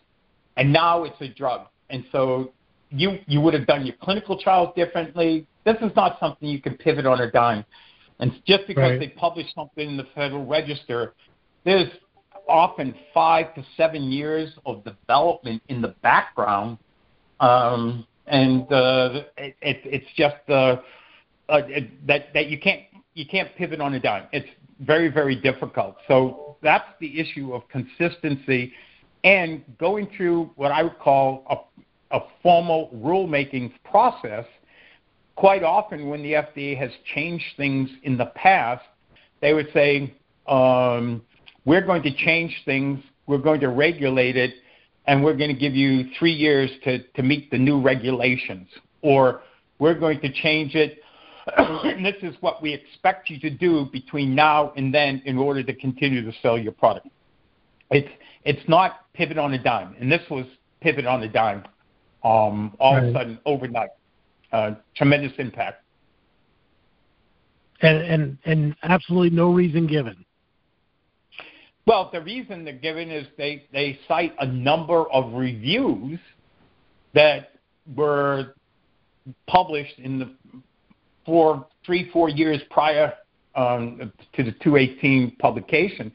and 0.56 0.72
now 0.72 1.04
it's 1.04 1.20
a 1.22 1.28
drug. 1.28 1.68
And 1.90 2.06
so 2.12 2.54
you 2.90 3.20
you 3.28 3.42
would 3.42 3.54
have 3.54 3.68
done 3.68 3.86
your 3.86 3.96
clinical 4.02 4.40
trials 4.40 4.74
differently. 4.76 5.48
This 5.66 5.78
is 5.82 5.92
not 5.96 6.18
something 6.20 6.48
you 6.48 6.62
can 6.62 6.76
pivot 6.78 7.06
on 7.06 7.22
a 7.22 7.32
dime. 7.32 7.66
And 8.20 8.32
just 8.48 8.66
because 8.68 8.92
right. 8.92 9.00
they 9.00 9.10
publish 9.10 9.48
something 9.54 9.90
in 9.90 9.98
the 9.98 10.08
Federal 10.16 10.46
Register, 10.46 11.14
there's 11.66 11.90
often 12.48 12.96
five 13.14 13.54
to 13.56 13.64
seven 13.76 14.12
years 14.12 14.54
of 14.66 14.84
development 14.84 15.62
in 15.68 15.82
the 15.82 15.90
background, 16.02 16.78
um, 17.40 18.08
and 18.26 18.72
uh, 18.72 19.24
it, 19.38 19.56
it, 19.62 19.82
it's 19.84 20.08
just 20.16 20.38
uh, 20.50 20.78
uh, 21.50 21.62
that 22.08 22.34
that 22.34 22.48
you 22.48 22.60
can't 22.60 22.82
you 23.14 23.26
can't 23.26 23.54
pivot 23.56 23.82
on 23.82 23.94
a 23.94 24.00
dime. 24.00 24.28
It's 24.32 24.48
very 24.80 25.10
very 25.10 25.36
difficult. 25.36 25.96
So 26.08 26.58
that's 26.62 26.88
the 27.00 27.20
issue 27.20 27.54
of 27.54 27.68
consistency 27.70 28.74
and 29.24 29.64
going 29.80 30.08
through 30.16 30.52
what 30.56 30.72
I 30.72 30.84
would 30.84 31.00
call 31.00 31.44
a, 31.50 32.18
a 32.18 32.22
formal 32.42 32.90
rulemaking 32.96 33.74
process. 33.84 34.46
Quite 35.36 35.64
often, 35.64 36.10
when 36.10 36.24
the 36.24 36.34
FDA 36.34 36.78
has 36.78 36.92
changed 37.14 37.46
things 37.58 37.90
in 38.04 38.18
the 38.18 38.28
past, 38.28 38.84
they 39.42 39.54
would 39.54 39.68
say, 39.74 40.14
um, 40.48 41.22
"We're 41.66 41.86
going 41.86 42.04
to 42.04 42.16
change 42.16 42.56
things. 42.66 43.00
We're 43.28 43.38
going 43.38 43.60
to 43.62 43.70
regulate 43.70 44.36
it." 44.36 44.54
and 45.08 45.24
we're 45.24 45.36
going 45.36 45.54
to 45.54 45.60
give 45.60 45.74
you 45.74 46.10
three 46.20 46.34
years 46.34 46.70
to, 46.84 47.00
to 47.00 47.24
meet 47.24 47.50
the 47.50 47.58
new 47.58 47.82
regulations, 47.82 48.68
or 49.02 49.42
we're 49.80 49.98
going 49.98 50.20
to 50.20 50.32
change 50.32 50.76
it, 50.76 51.00
and 51.56 52.06
this 52.06 52.16
is 52.22 52.36
what 52.42 52.62
we 52.62 52.74
expect 52.74 53.30
you 53.30 53.40
to 53.40 53.50
do 53.50 53.88
between 53.92 54.36
now 54.36 54.74
and 54.76 54.94
then 54.94 55.22
in 55.26 55.38
order 55.38 55.64
to 55.64 55.74
continue 55.74 56.24
to 56.24 56.32
sell 56.42 56.58
your 56.58 56.74
product. 56.74 57.08
It's 57.92 58.10
it's 58.44 58.68
not 58.68 59.12
pivot 59.14 59.38
on 59.38 59.54
a 59.54 59.62
dime, 59.62 59.96
and 60.00 60.12
this 60.12 60.22
was 60.30 60.46
pivot 60.82 61.06
on 61.06 61.24
a 61.24 61.28
dime, 61.28 61.64
um, 62.24 62.76
all 62.80 62.96
right. 62.96 63.04
of 63.04 63.10
a 63.10 63.14
sudden 63.14 63.40
overnight, 63.46 63.90
uh, 64.52 64.72
tremendous 64.96 65.34
impact. 65.38 65.84
And 67.82 67.98
and 67.98 68.38
and 68.46 68.76
absolutely 68.84 69.30
no 69.30 69.54
reason 69.54 69.88
given. 69.88 70.26
Well, 71.88 72.10
the 72.12 72.22
reason 72.22 72.66
they're 72.66 72.74
given 72.74 73.10
is 73.10 73.26
they, 73.38 73.64
they 73.72 73.98
cite 74.10 74.36
a 74.42 74.46
number 74.46 75.10
of 75.10 75.32
reviews 75.34 76.20
that 77.14 77.52
were 77.96 78.56
published 79.48 79.98
in 79.98 80.20
the 80.20 80.30
four, 81.28 81.68
three, 81.86 82.10
four 82.12 82.30
years 82.30 82.60
prior 82.72 83.14
um, 83.54 84.12
to 84.34 84.44
the 84.44 84.54
218 84.64 85.36
publication. 85.38 86.12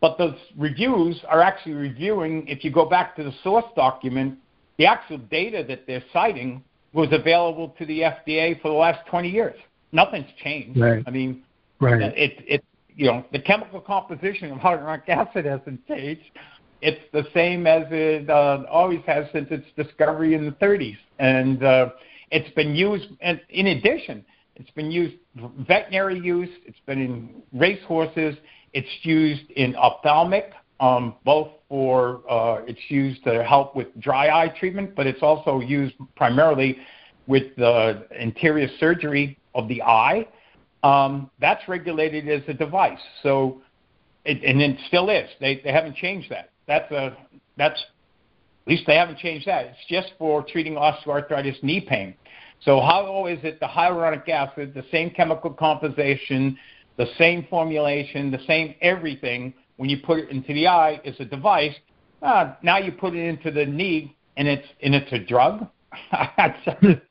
But 0.00 0.18
those 0.18 0.36
reviews 0.56 1.20
are 1.26 1.40
actually 1.40 1.72
reviewing, 1.72 2.46
if 2.46 2.62
you 2.62 2.70
go 2.70 2.84
back 2.84 3.16
to 3.16 3.24
the 3.24 3.32
source 3.42 3.64
document, 3.74 4.38
the 4.76 4.86
actual 4.86 5.18
data 5.18 5.64
that 5.66 5.86
they're 5.88 6.04
citing 6.12 6.62
was 6.92 7.08
available 7.10 7.74
to 7.78 7.86
the 7.86 8.00
FDA 8.00 8.60
for 8.60 8.68
the 8.68 8.76
last 8.76 9.00
20 9.08 9.28
years. 9.28 9.58
Nothing's 9.90 10.28
changed. 10.42 10.78
Right. 10.78 11.02
I 11.06 11.10
mean, 11.10 11.42
right. 11.80 12.00
it, 12.00 12.44
it, 12.46 12.64
you 12.94 13.06
know, 13.06 13.24
the 13.32 13.40
chemical 13.40 13.80
composition 13.80 14.52
of 14.52 14.58
hyaluronic 14.58 15.08
acid 15.08 15.46
hasn't 15.46 15.86
changed. 15.88 16.30
It's 16.80 17.00
the 17.12 17.24
same 17.34 17.66
as 17.66 17.84
it 17.90 18.30
uh, 18.30 18.62
always 18.70 19.00
has 19.06 19.26
since 19.32 19.48
its 19.50 19.66
discovery 19.76 20.34
in 20.34 20.44
the 20.44 20.52
30s, 20.52 20.96
and 21.18 21.64
uh, 21.64 21.88
it's 22.30 22.52
been 22.54 22.74
used. 22.74 23.08
And 23.20 23.40
in 23.50 23.68
addition, 23.68 24.24
it's 24.56 24.70
been 24.70 24.90
used 24.90 25.16
veterinary 25.66 26.18
use. 26.18 26.50
It's 26.66 26.78
been 26.86 27.00
in 27.00 27.42
race 27.52 27.82
horses. 27.86 28.36
It's 28.72 28.88
used 29.02 29.50
in 29.52 29.74
ophthalmic, 29.76 30.52
um, 30.80 31.14
both 31.24 31.48
for 31.68 32.22
uh, 32.30 32.62
it's 32.66 32.80
used 32.88 33.24
to 33.24 33.42
help 33.44 33.74
with 33.74 33.88
dry 34.00 34.28
eye 34.28 34.52
treatment, 34.58 34.94
but 34.94 35.06
it's 35.06 35.22
also 35.22 35.60
used 35.60 35.94
primarily 36.16 36.78
with 37.26 37.54
the 37.56 38.06
interior 38.18 38.68
surgery 38.78 39.38
of 39.54 39.68
the 39.68 39.82
eye 39.82 40.26
um, 40.82 41.30
that's 41.40 41.66
regulated 41.68 42.28
as 42.28 42.42
a 42.48 42.54
device. 42.54 42.98
So, 43.22 43.62
it, 44.24 44.42
and 44.44 44.60
it 44.60 44.78
still 44.86 45.10
is. 45.10 45.28
They 45.40 45.60
they 45.64 45.72
haven't 45.72 45.96
changed 45.96 46.30
that. 46.30 46.50
That's 46.66 46.90
a 46.92 47.16
that's 47.56 47.80
at 47.80 47.97
least 48.68 48.84
they 48.86 48.96
haven't 48.96 49.18
changed 49.18 49.46
that. 49.46 49.66
It's 49.66 49.86
just 49.88 50.12
for 50.18 50.42
treating 50.42 50.74
osteoarthritis 50.74 51.62
knee 51.62 51.80
pain. 51.80 52.14
So 52.60 52.80
how 52.80 53.26
is 53.26 53.38
it 53.42 53.60
the 53.60 53.66
hyaluronic 53.66 54.28
acid, 54.28 54.74
the 54.74 54.84
same 54.90 55.10
chemical 55.10 55.50
composition, 55.50 56.58
the 56.96 57.06
same 57.16 57.46
formulation, 57.48 58.30
the 58.30 58.40
same 58.46 58.74
everything 58.80 59.54
when 59.76 59.88
you 59.88 59.98
put 60.04 60.18
it 60.18 60.30
into 60.30 60.52
the 60.52 60.66
eye 60.66 61.00
is 61.04 61.14
a 61.20 61.24
device? 61.24 61.74
Uh, 62.20 62.54
now 62.62 62.78
you 62.78 62.90
put 62.90 63.14
it 63.14 63.24
into 63.24 63.50
the 63.50 63.64
knee 63.64 64.16
and 64.36 64.48
it's 64.48 64.66
and 64.82 64.94
it's 64.94 65.12
a 65.12 65.18
drug. 65.18 65.66
that 66.10 66.56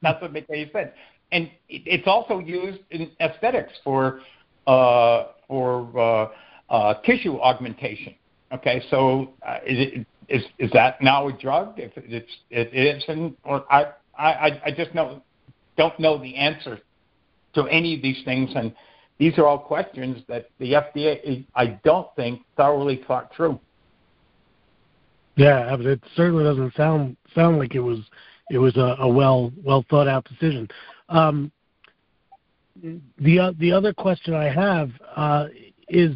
doesn't 0.03 0.33
make 0.33 0.45
any 0.49 0.69
sense 0.71 0.91
and 1.31 1.49
it's 1.69 2.07
also 2.07 2.39
used 2.39 2.79
in 2.91 3.11
aesthetics 3.19 3.73
for 3.83 4.21
uh, 4.65 5.27
for 5.47 5.97
uh, 5.97 6.73
uh, 6.73 6.93
tissue 7.01 7.39
augmentation. 7.39 8.15
Okay, 8.53 8.81
so 8.89 9.33
uh, 9.45 9.57
is, 9.65 10.05
is 10.29 10.43
is 10.57 10.71
that 10.71 11.01
now 11.01 11.27
a 11.27 11.33
drug? 11.33 11.73
If 11.77 11.91
it's 11.95 12.31
it 12.49 12.73
isn't, 12.73 13.37
or 13.43 13.65
I 13.71 13.91
I 14.17 14.61
I 14.65 14.71
just 14.75 14.93
know 14.93 15.21
don't 15.77 15.99
know 15.99 16.17
the 16.17 16.35
answer 16.35 16.79
to 17.55 17.63
any 17.63 17.95
of 17.95 18.01
these 18.01 18.23
things, 18.23 18.51
and 18.55 18.73
these 19.17 19.37
are 19.37 19.45
all 19.45 19.59
questions 19.59 20.23
that 20.27 20.49
the 20.59 20.73
FDA 20.73 21.45
I 21.55 21.79
don't 21.83 22.07
think 22.15 22.41
thoroughly 22.55 23.03
thought 23.07 23.31
through. 23.35 23.59
Yeah, 25.35 25.75
it 25.77 26.01
certainly 26.15 26.43
doesn't 26.43 26.73
sound 26.75 27.17
sound 27.35 27.59
like 27.59 27.75
it 27.75 27.79
was 27.79 27.99
it 28.49 28.57
was 28.57 28.77
a, 28.77 28.95
a 28.99 29.07
well 29.07 29.51
well 29.63 29.85
thought 29.89 30.07
out 30.07 30.25
decision. 30.25 30.67
Um, 31.09 31.51
the 33.19 33.39
uh, 33.39 33.53
the 33.59 33.71
other 33.71 33.93
question 33.93 34.33
I 34.33 34.45
have 34.45 34.91
uh, 35.15 35.47
is 35.89 36.15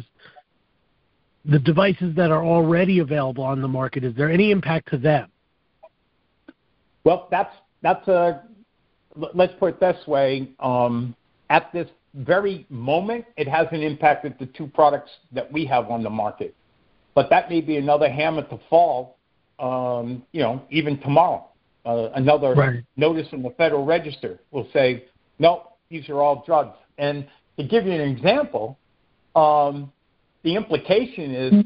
the 1.44 1.58
devices 1.58 2.14
that 2.16 2.30
are 2.30 2.44
already 2.44 3.00
available 3.00 3.44
on 3.44 3.60
the 3.60 3.68
market. 3.68 4.04
Is 4.04 4.14
there 4.14 4.30
any 4.30 4.50
impact 4.50 4.90
to 4.90 4.98
them? 4.98 5.30
Well, 7.04 7.28
that's 7.30 7.54
that's 7.82 8.06
a 8.08 8.42
let's 9.34 9.52
put 9.58 9.74
it 9.74 9.80
this 9.80 10.06
way. 10.06 10.50
Um, 10.60 11.14
at 11.50 11.72
this 11.72 11.88
very 12.14 12.66
moment, 12.68 13.24
it 13.36 13.48
hasn't 13.48 13.82
impacted 13.82 14.36
the 14.38 14.46
two 14.46 14.66
products 14.66 15.10
that 15.32 15.50
we 15.50 15.64
have 15.66 15.90
on 15.90 16.02
the 16.02 16.10
market, 16.10 16.54
but 17.14 17.28
that 17.30 17.50
may 17.50 17.60
be 17.60 17.76
another 17.76 18.08
hammer 18.08 18.42
to 18.42 18.60
fall. 18.70 19.18
Um, 19.58 20.24
you 20.32 20.40
know, 20.40 20.62
even 20.70 20.98
tomorrow 21.00 21.46
uh, 21.84 22.10
another 22.14 22.54
right. 22.54 22.84
notice 22.96 23.26
in 23.32 23.42
the 23.42 23.50
Federal 23.50 23.84
Register 23.84 24.40
will 24.50 24.68
say, 24.72 25.04
no, 25.38 25.72
these 25.90 26.08
are 26.08 26.20
all 26.20 26.42
drugs. 26.46 26.76
And 26.98 27.26
to 27.58 27.64
give 27.64 27.86
you 27.86 27.92
an 27.92 28.00
example, 28.00 28.78
um, 29.34 29.92
the 30.42 30.54
implication 30.54 31.34
is 31.34 31.64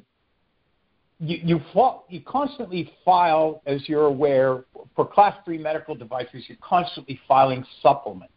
you, 1.19 1.39
you, 1.43 1.61
you 2.09 2.21
constantly 2.21 2.93
file, 3.05 3.63
as 3.67 3.89
you're 3.89 4.07
aware, 4.07 4.65
for 4.95 5.07
class 5.07 5.37
three 5.45 5.59
medical 5.59 5.95
devices, 5.95 6.45
you're 6.49 6.59
constantly 6.61 7.19
filing 7.27 7.65
supplements. 7.83 8.33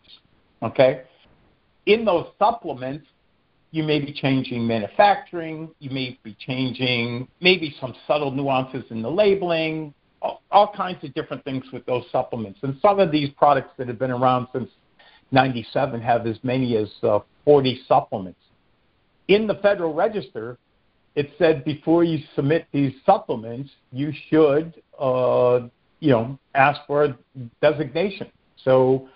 Okay? 0.63 1.03
In 1.85 2.05
those 2.05 2.27
supplements, 2.37 3.05
you 3.71 3.83
may 3.83 3.99
be 3.99 4.11
changing 4.13 4.65
manufacturing, 4.65 5.69
you 5.79 5.89
may 5.89 6.17
be 6.23 6.35
changing 6.39 7.27
maybe 7.39 7.75
some 7.79 7.93
subtle 8.07 8.31
nuances 8.31 8.83
in 8.89 9.01
the 9.01 9.09
labeling, 9.09 9.93
all, 10.21 10.41
all 10.51 10.73
kinds 10.73 11.03
of 11.03 11.13
different 11.13 11.43
things 11.43 11.63
with 11.71 11.85
those 11.85 12.03
supplements. 12.11 12.59
And 12.63 12.77
some 12.81 12.99
of 12.99 13.11
these 13.11 13.29
products 13.31 13.71
that 13.77 13.87
have 13.87 13.99
been 13.99 14.11
around 14.11 14.47
since 14.53 14.69
97 15.31 16.01
have 16.01 16.25
as 16.25 16.37
many 16.43 16.77
as 16.77 16.89
uh, 17.03 17.19
40 17.45 17.81
supplements. 17.87 18.39
In 19.29 19.45
the 19.45 19.55
Federal 19.55 19.93
Register, 19.93 20.57
it 21.15 21.29
said 21.37 21.63
before 21.63 22.03
you 22.03 22.17
submit 22.35 22.65
these 22.73 22.93
supplements, 23.05 23.69
you 23.91 24.11
should, 24.27 24.81
uh, 24.99 25.67
you 25.99 26.09
know, 26.09 26.37
ask 26.55 26.81
for 26.87 27.05
a 27.05 27.17
designation. 27.61 28.27
So, 28.63 29.07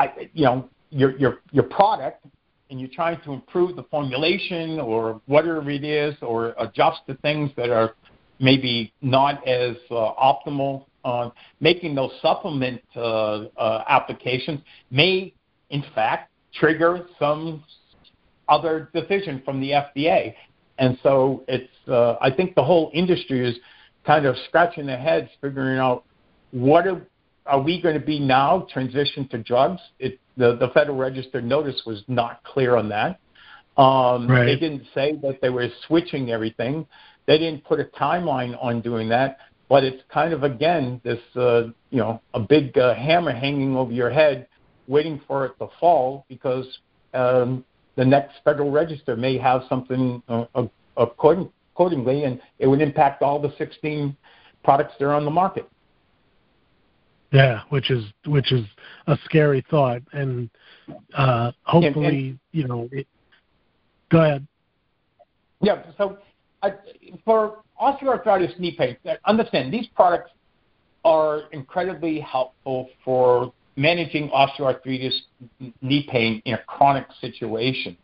I, 0.00 0.30
you 0.32 0.44
know, 0.44 0.68
your 0.88 1.16
your 1.18 1.40
your 1.52 1.64
product, 1.64 2.24
and 2.70 2.80
you're 2.80 2.88
trying 2.88 3.20
to 3.24 3.32
improve 3.32 3.76
the 3.76 3.82
formulation 3.84 4.80
or 4.80 5.20
whatever 5.26 5.70
it 5.70 5.84
is, 5.84 6.14
or 6.22 6.54
adjust 6.58 7.00
the 7.06 7.14
things 7.16 7.50
that 7.58 7.68
are 7.68 7.94
maybe 8.38 8.92
not 9.02 9.46
as 9.46 9.76
uh, 9.90 9.94
optimal. 9.94 10.86
Uh, 11.02 11.30
making 11.60 11.94
those 11.94 12.10
supplement 12.20 12.80
uh, 12.94 13.00
uh, 13.56 13.84
applications 13.88 14.60
may, 14.90 15.32
in 15.70 15.82
fact, 15.94 16.30
trigger 16.52 17.06
some 17.18 17.64
other 18.50 18.90
decision 18.92 19.40
from 19.44 19.60
the 19.60 19.70
FDA. 19.70 20.34
And 20.78 20.98
so 21.02 21.44
it's, 21.48 21.70
uh, 21.88 22.16
I 22.20 22.30
think 22.30 22.54
the 22.54 22.64
whole 22.64 22.90
industry 22.92 23.48
is 23.48 23.56
kind 24.04 24.26
of 24.26 24.34
scratching 24.48 24.86
their 24.86 24.98
heads, 24.98 25.28
figuring 25.40 25.78
out 25.78 26.04
what 26.50 26.86
are, 26.86 27.06
are 27.46 27.60
we 27.60 27.80
going 27.80 27.98
to 27.98 28.04
be 28.04 28.18
now 28.18 28.66
transition 28.72 29.28
to 29.28 29.38
drugs. 29.38 29.80
It, 29.98 30.18
the, 30.36 30.56
the 30.56 30.68
Federal 30.74 30.96
Register 30.96 31.40
notice 31.40 31.82
was 31.86 32.02
not 32.08 32.42
clear 32.44 32.76
on 32.76 32.88
that. 32.88 33.20
Um, 33.76 34.28
right. 34.28 34.44
They 34.46 34.56
didn't 34.56 34.84
say 34.94 35.16
that 35.22 35.40
they 35.40 35.50
were 35.50 35.68
switching 35.86 36.30
everything. 36.30 36.86
They 37.26 37.38
didn't 37.38 37.64
put 37.64 37.78
a 37.78 37.84
timeline 37.84 38.56
on 38.62 38.80
doing 38.80 39.08
that, 39.10 39.38
but 39.68 39.84
it's 39.84 40.02
kind 40.12 40.32
of 40.32 40.42
again 40.42 41.00
this 41.04 41.20
uh, 41.36 41.68
you 41.90 41.98
know 41.98 42.20
a 42.34 42.40
big 42.40 42.76
uh, 42.76 42.94
hammer 42.94 43.32
hanging 43.32 43.76
over 43.76 43.92
your 43.92 44.10
head, 44.10 44.48
waiting 44.88 45.20
for 45.26 45.46
it 45.46 45.52
to 45.60 45.68
fall 45.78 46.26
because 46.28 46.66
um, 47.14 47.64
the 47.96 48.04
next 48.04 48.36
Federal 48.44 48.70
Register 48.70 49.16
may 49.16 49.36
have 49.38 49.62
something 49.68 50.22
uh, 50.28 50.44
according, 50.96 51.50
accordingly, 51.74 52.24
and 52.24 52.40
it 52.58 52.66
would 52.66 52.80
impact 52.80 53.22
all 53.22 53.40
the 53.40 53.52
16 53.58 54.16
products 54.62 54.94
that 54.98 55.06
are 55.06 55.14
on 55.14 55.24
the 55.24 55.30
market. 55.30 55.68
Yeah, 57.32 57.60
which 57.68 57.90
is 57.92 58.04
which 58.26 58.50
is 58.52 58.64
a 59.06 59.16
scary 59.24 59.64
thought, 59.70 60.02
and 60.12 60.50
uh, 61.14 61.52
hopefully, 61.62 62.06
and, 62.06 62.16
and, 62.16 62.40
you 62.50 62.66
know. 62.66 62.88
It, 62.90 63.06
go 64.10 64.22
ahead. 64.22 64.46
Yeah. 65.60 65.82
So, 65.96 66.18
I, 66.62 66.72
for 67.24 67.62
osteoarthritis 67.80 68.58
knee 68.58 68.74
pain, 68.76 68.96
understand 69.26 69.72
these 69.72 69.86
products 69.94 70.32
are 71.04 71.42
incredibly 71.52 72.18
helpful 72.18 72.88
for 73.04 73.52
managing 73.80 74.28
osteoarthritis 74.30 75.14
knee 75.80 76.06
pain 76.10 76.42
in 76.44 76.54
a 76.54 76.58
chronic 76.66 77.06
situation. 77.20 77.96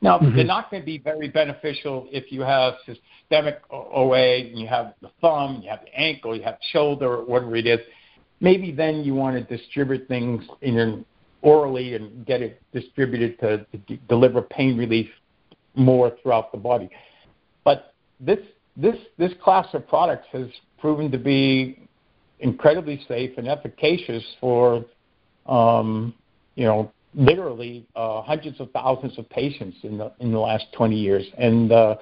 Now, 0.00 0.18
mm-hmm. 0.18 0.34
they're 0.34 0.44
not 0.44 0.70
going 0.70 0.82
to 0.82 0.86
be 0.86 0.98
very 0.98 1.28
beneficial 1.28 2.08
if 2.10 2.32
you 2.32 2.40
have 2.40 2.74
systemic 2.86 3.60
OA, 3.70 4.38
and 4.40 4.58
you 4.58 4.66
have 4.66 4.94
the 5.02 5.10
thumb, 5.20 5.60
you 5.62 5.70
have 5.70 5.80
the 5.84 5.94
ankle, 5.98 6.34
you 6.36 6.42
have 6.42 6.54
the 6.54 6.66
shoulder, 6.72 7.22
whatever 7.24 7.56
it 7.56 7.66
is. 7.66 7.80
Maybe 8.40 8.72
then 8.72 9.04
you 9.04 9.14
want 9.14 9.36
to 9.36 9.56
distribute 9.56 10.08
things 10.08 10.42
in 10.62 10.78
an 10.78 11.04
orally 11.42 11.94
and 11.94 12.24
get 12.26 12.40
it 12.40 12.62
distributed 12.72 13.38
to, 13.40 13.58
to 13.58 13.78
d- 13.86 14.00
deliver 14.08 14.40
pain 14.40 14.76
relief 14.76 15.08
more 15.74 16.12
throughout 16.22 16.50
the 16.50 16.58
body. 16.58 16.88
But 17.62 17.94
this 18.20 18.38
this 18.76 18.96
this 19.18 19.32
class 19.42 19.66
of 19.74 19.86
products 19.86 20.26
has 20.32 20.46
proven 20.78 21.10
to 21.10 21.18
be 21.18 21.88
incredibly 22.40 23.04
safe 23.08 23.32
and 23.38 23.48
efficacious 23.48 24.24
for 24.40 24.84
um, 25.46 26.14
you 26.54 26.64
know 26.64 26.92
literally 27.14 27.86
uh, 27.94 28.22
hundreds 28.22 28.60
of 28.60 28.70
thousands 28.72 29.18
of 29.18 29.28
patients 29.30 29.76
in 29.82 29.98
the 29.98 30.12
in 30.20 30.32
the 30.32 30.38
last 30.38 30.66
20 30.76 30.96
years, 30.96 31.24
and 31.38 31.72
uh, 31.72 31.96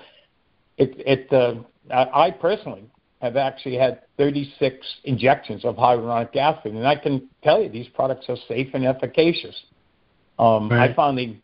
it 0.78 0.94
it 0.98 1.32
uh, 1.32 1.54
I 1.90 2.30
personally 2.30 2.84
have 3.20 3.36
actually 3.36 3.76
had 3.76 4.02
36 4.18 4.84
injections 5.04 5.64
of 5.64 5.76
hyaluronic 5.76 6.34
acid, 6.36 6.72
and 6.74 6.86
I 6.86 6.96
can 6.96 7.28
tell 7.44 7.62
you 7.62 7.68
these 7.68 7.88
products 7.88 8.26
are 8.28 8.36
safe 8.48 8.68
and 8.74 8.84
efficacious. 8.84 9.54
Um, 10.38 10.68
right. 10.70 10.90
I 10.90 10.94
finally 10.94 11.40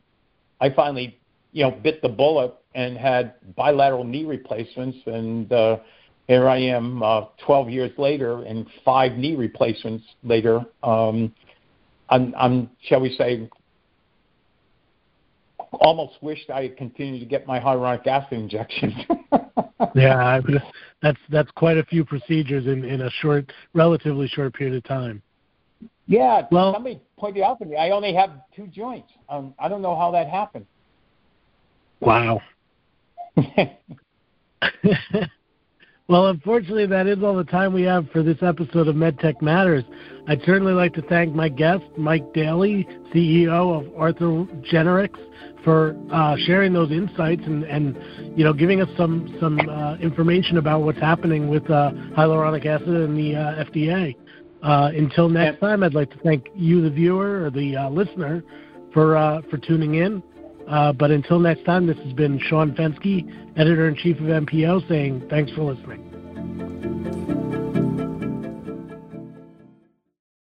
I 0.60 0.70
finally 0.70 1.18
you 1.52 1.64
know 1.64 1.70
bit 1.70 2.02
the 2.02 2.08
bullet 2.08 2.54
and 2.74 2.96
had 2.96 3.34
bilateral 3.54 4.04
knee 4.04 4.24
replacements, 4.24 4.98
and 5.06 5.52
uh, 5.52 5.78
here 6.26 6.48
I 6.48 6.58
am 6.58 7.02
uh, 7.02 7.22
12 7.44 7.70
years 7.70 7.90
later 7.98 8.42
and 8.42 8.66
five 8.84 9.12
knee 9.12 9.34
replacements 9.34 10.04
later. 10.22 10.64
Um, 10.82 11.34
I'm, 12.10 12.34
I'm, 12.36 12.70
shall 12.82 13.00
we 13.00 13.14
say, 13.14 13.48
almost 15.72 16.14
wished 16.22 16.50
I 16.50 16.62
had 16.62 16.76
continued 16.76 17.20
to 17.20 17.26
get 17.26 17.46
my 17.46 17.60
hyaluronic 17.60 18.06
acid 18.06 18.38
injections. 18.38 18.94
yeah, 19.94 20.16
I 20.16 20.40
that's 21.02 21.18
that's 21.30 21.50
quite 21.52 21.76
a 21.76 21.84
few 21.84 22.04
procedures 22.04 22.66
in 22.66 22.84
in 22.84 23.02
a 23.02 23.10
short, 23.10 23.52
relatively 23.74 24.28
short 24.28 24.54
period 24.54 24.76
of 24.76 24.84
time. 24.84 25.22
Yeah, 26.06 26.42
well, 26.50 26.72
somebody 26.72 27.00
pointed 27.18 27.42
out 27.42 27.58
to 27.58 27.66
me 27.66 27.76
I 27.76 27.90
only 27.90 28.14
have 28.14 28.30
two 28.56 28.66
joints. 28.66 29.12
Um, 29.28 29.54
I 29.58 29.68
don't 29.68 29.82
know 29.82 29.94
how 29.94 30.10
that 30.12 30.28
happened. 30.28 30.66
Wow. 32.00 32.40
Well, 36.08 36.28
unfortunately, 36.28 36.86
that 36.86 37.06
is 37.06 37.22
all 37.22 37.36
the 37.36 37.44
time 37.44 37.74
we 37.74 37.82
have 37.82 38.10
for 38.10 38.22
this 38.22 38.38
episode 38.40 38.88
of 38.88 38.96
MedTech 38.96 39.42
Matters. 39.42 39.84
I'd 40.26 40.40
certainly 40.46 40.72
like 40.72 40.94
to 40.94 41.02
thank 41.02 41.34
my 41.34 41.50
guest, 41.50 41.84
Mike 41.98 42.32
Daly, 42.32 42.88
CEO 43.14 43.78
of 43.78 43.92
OrthogenRx, 43.92 45.10
for 45.64 45.94
uh, 46.10 46.34
sharing 46.46 46.72
those 46.72 46.92
insights 46.92 47.42
and, 47.44 47.62
and, 47.64 47.94
you 48.38 48.42
know, 48.42 48.54
giving 48.54 48.80
us 48.80 48.88
some 48.96 49.36
some 49.38 49.60
uh, 49.68 49.96
information 49.96 50.56
about 50.56 50.80
what's 50.80 50.98
happening 50.98 51.50
with 51.50 51.70
uh, 51.70 51.90
hyaluronic 52.16 52.64
acid 52.64 52.88
and 52.88 53.14
the 53.14 53.36
uh, 53.36 53.64
FDA. 53.64 54.16
Uh, 54.62 54.90
until 54.96 55.28
next 55.28 55.60
time, 55.60 55.82
I'd 55.82 55.92
like 55.92 56.10
to 56.12 56.18
thank 56.20 56.46
you, 56.54 56.80
the 56.80 56.90
viewer 56.90 57.44
or 57.44 57.50
the 57.50 57.76
uh, 57.76 57.90
listener, 57.90 58.42
for 58.94 59.42
for 59.50 59.58
tuning 59.58 59.96
in. 59.96 60.22
Uh, 60.68 60.92
but 60.92 61.10
until 61.10 61.38
next 61.38 61.64
time, 61.64 61.86
this 61.86 61.96
has 61.98 62.12
been 62.12 62.38
Sean 62.38 62.72
Fenske, 62.72 63.24
editor 63.56 63.88
in 63.88 63.94
chief 63.96 64.16
of 64.16 64.26
MPO, 64.26 64.86
saying 64.88 65.26
thanks 65.30 65.50
for 65.52 65.62
listening. 65.62 67.07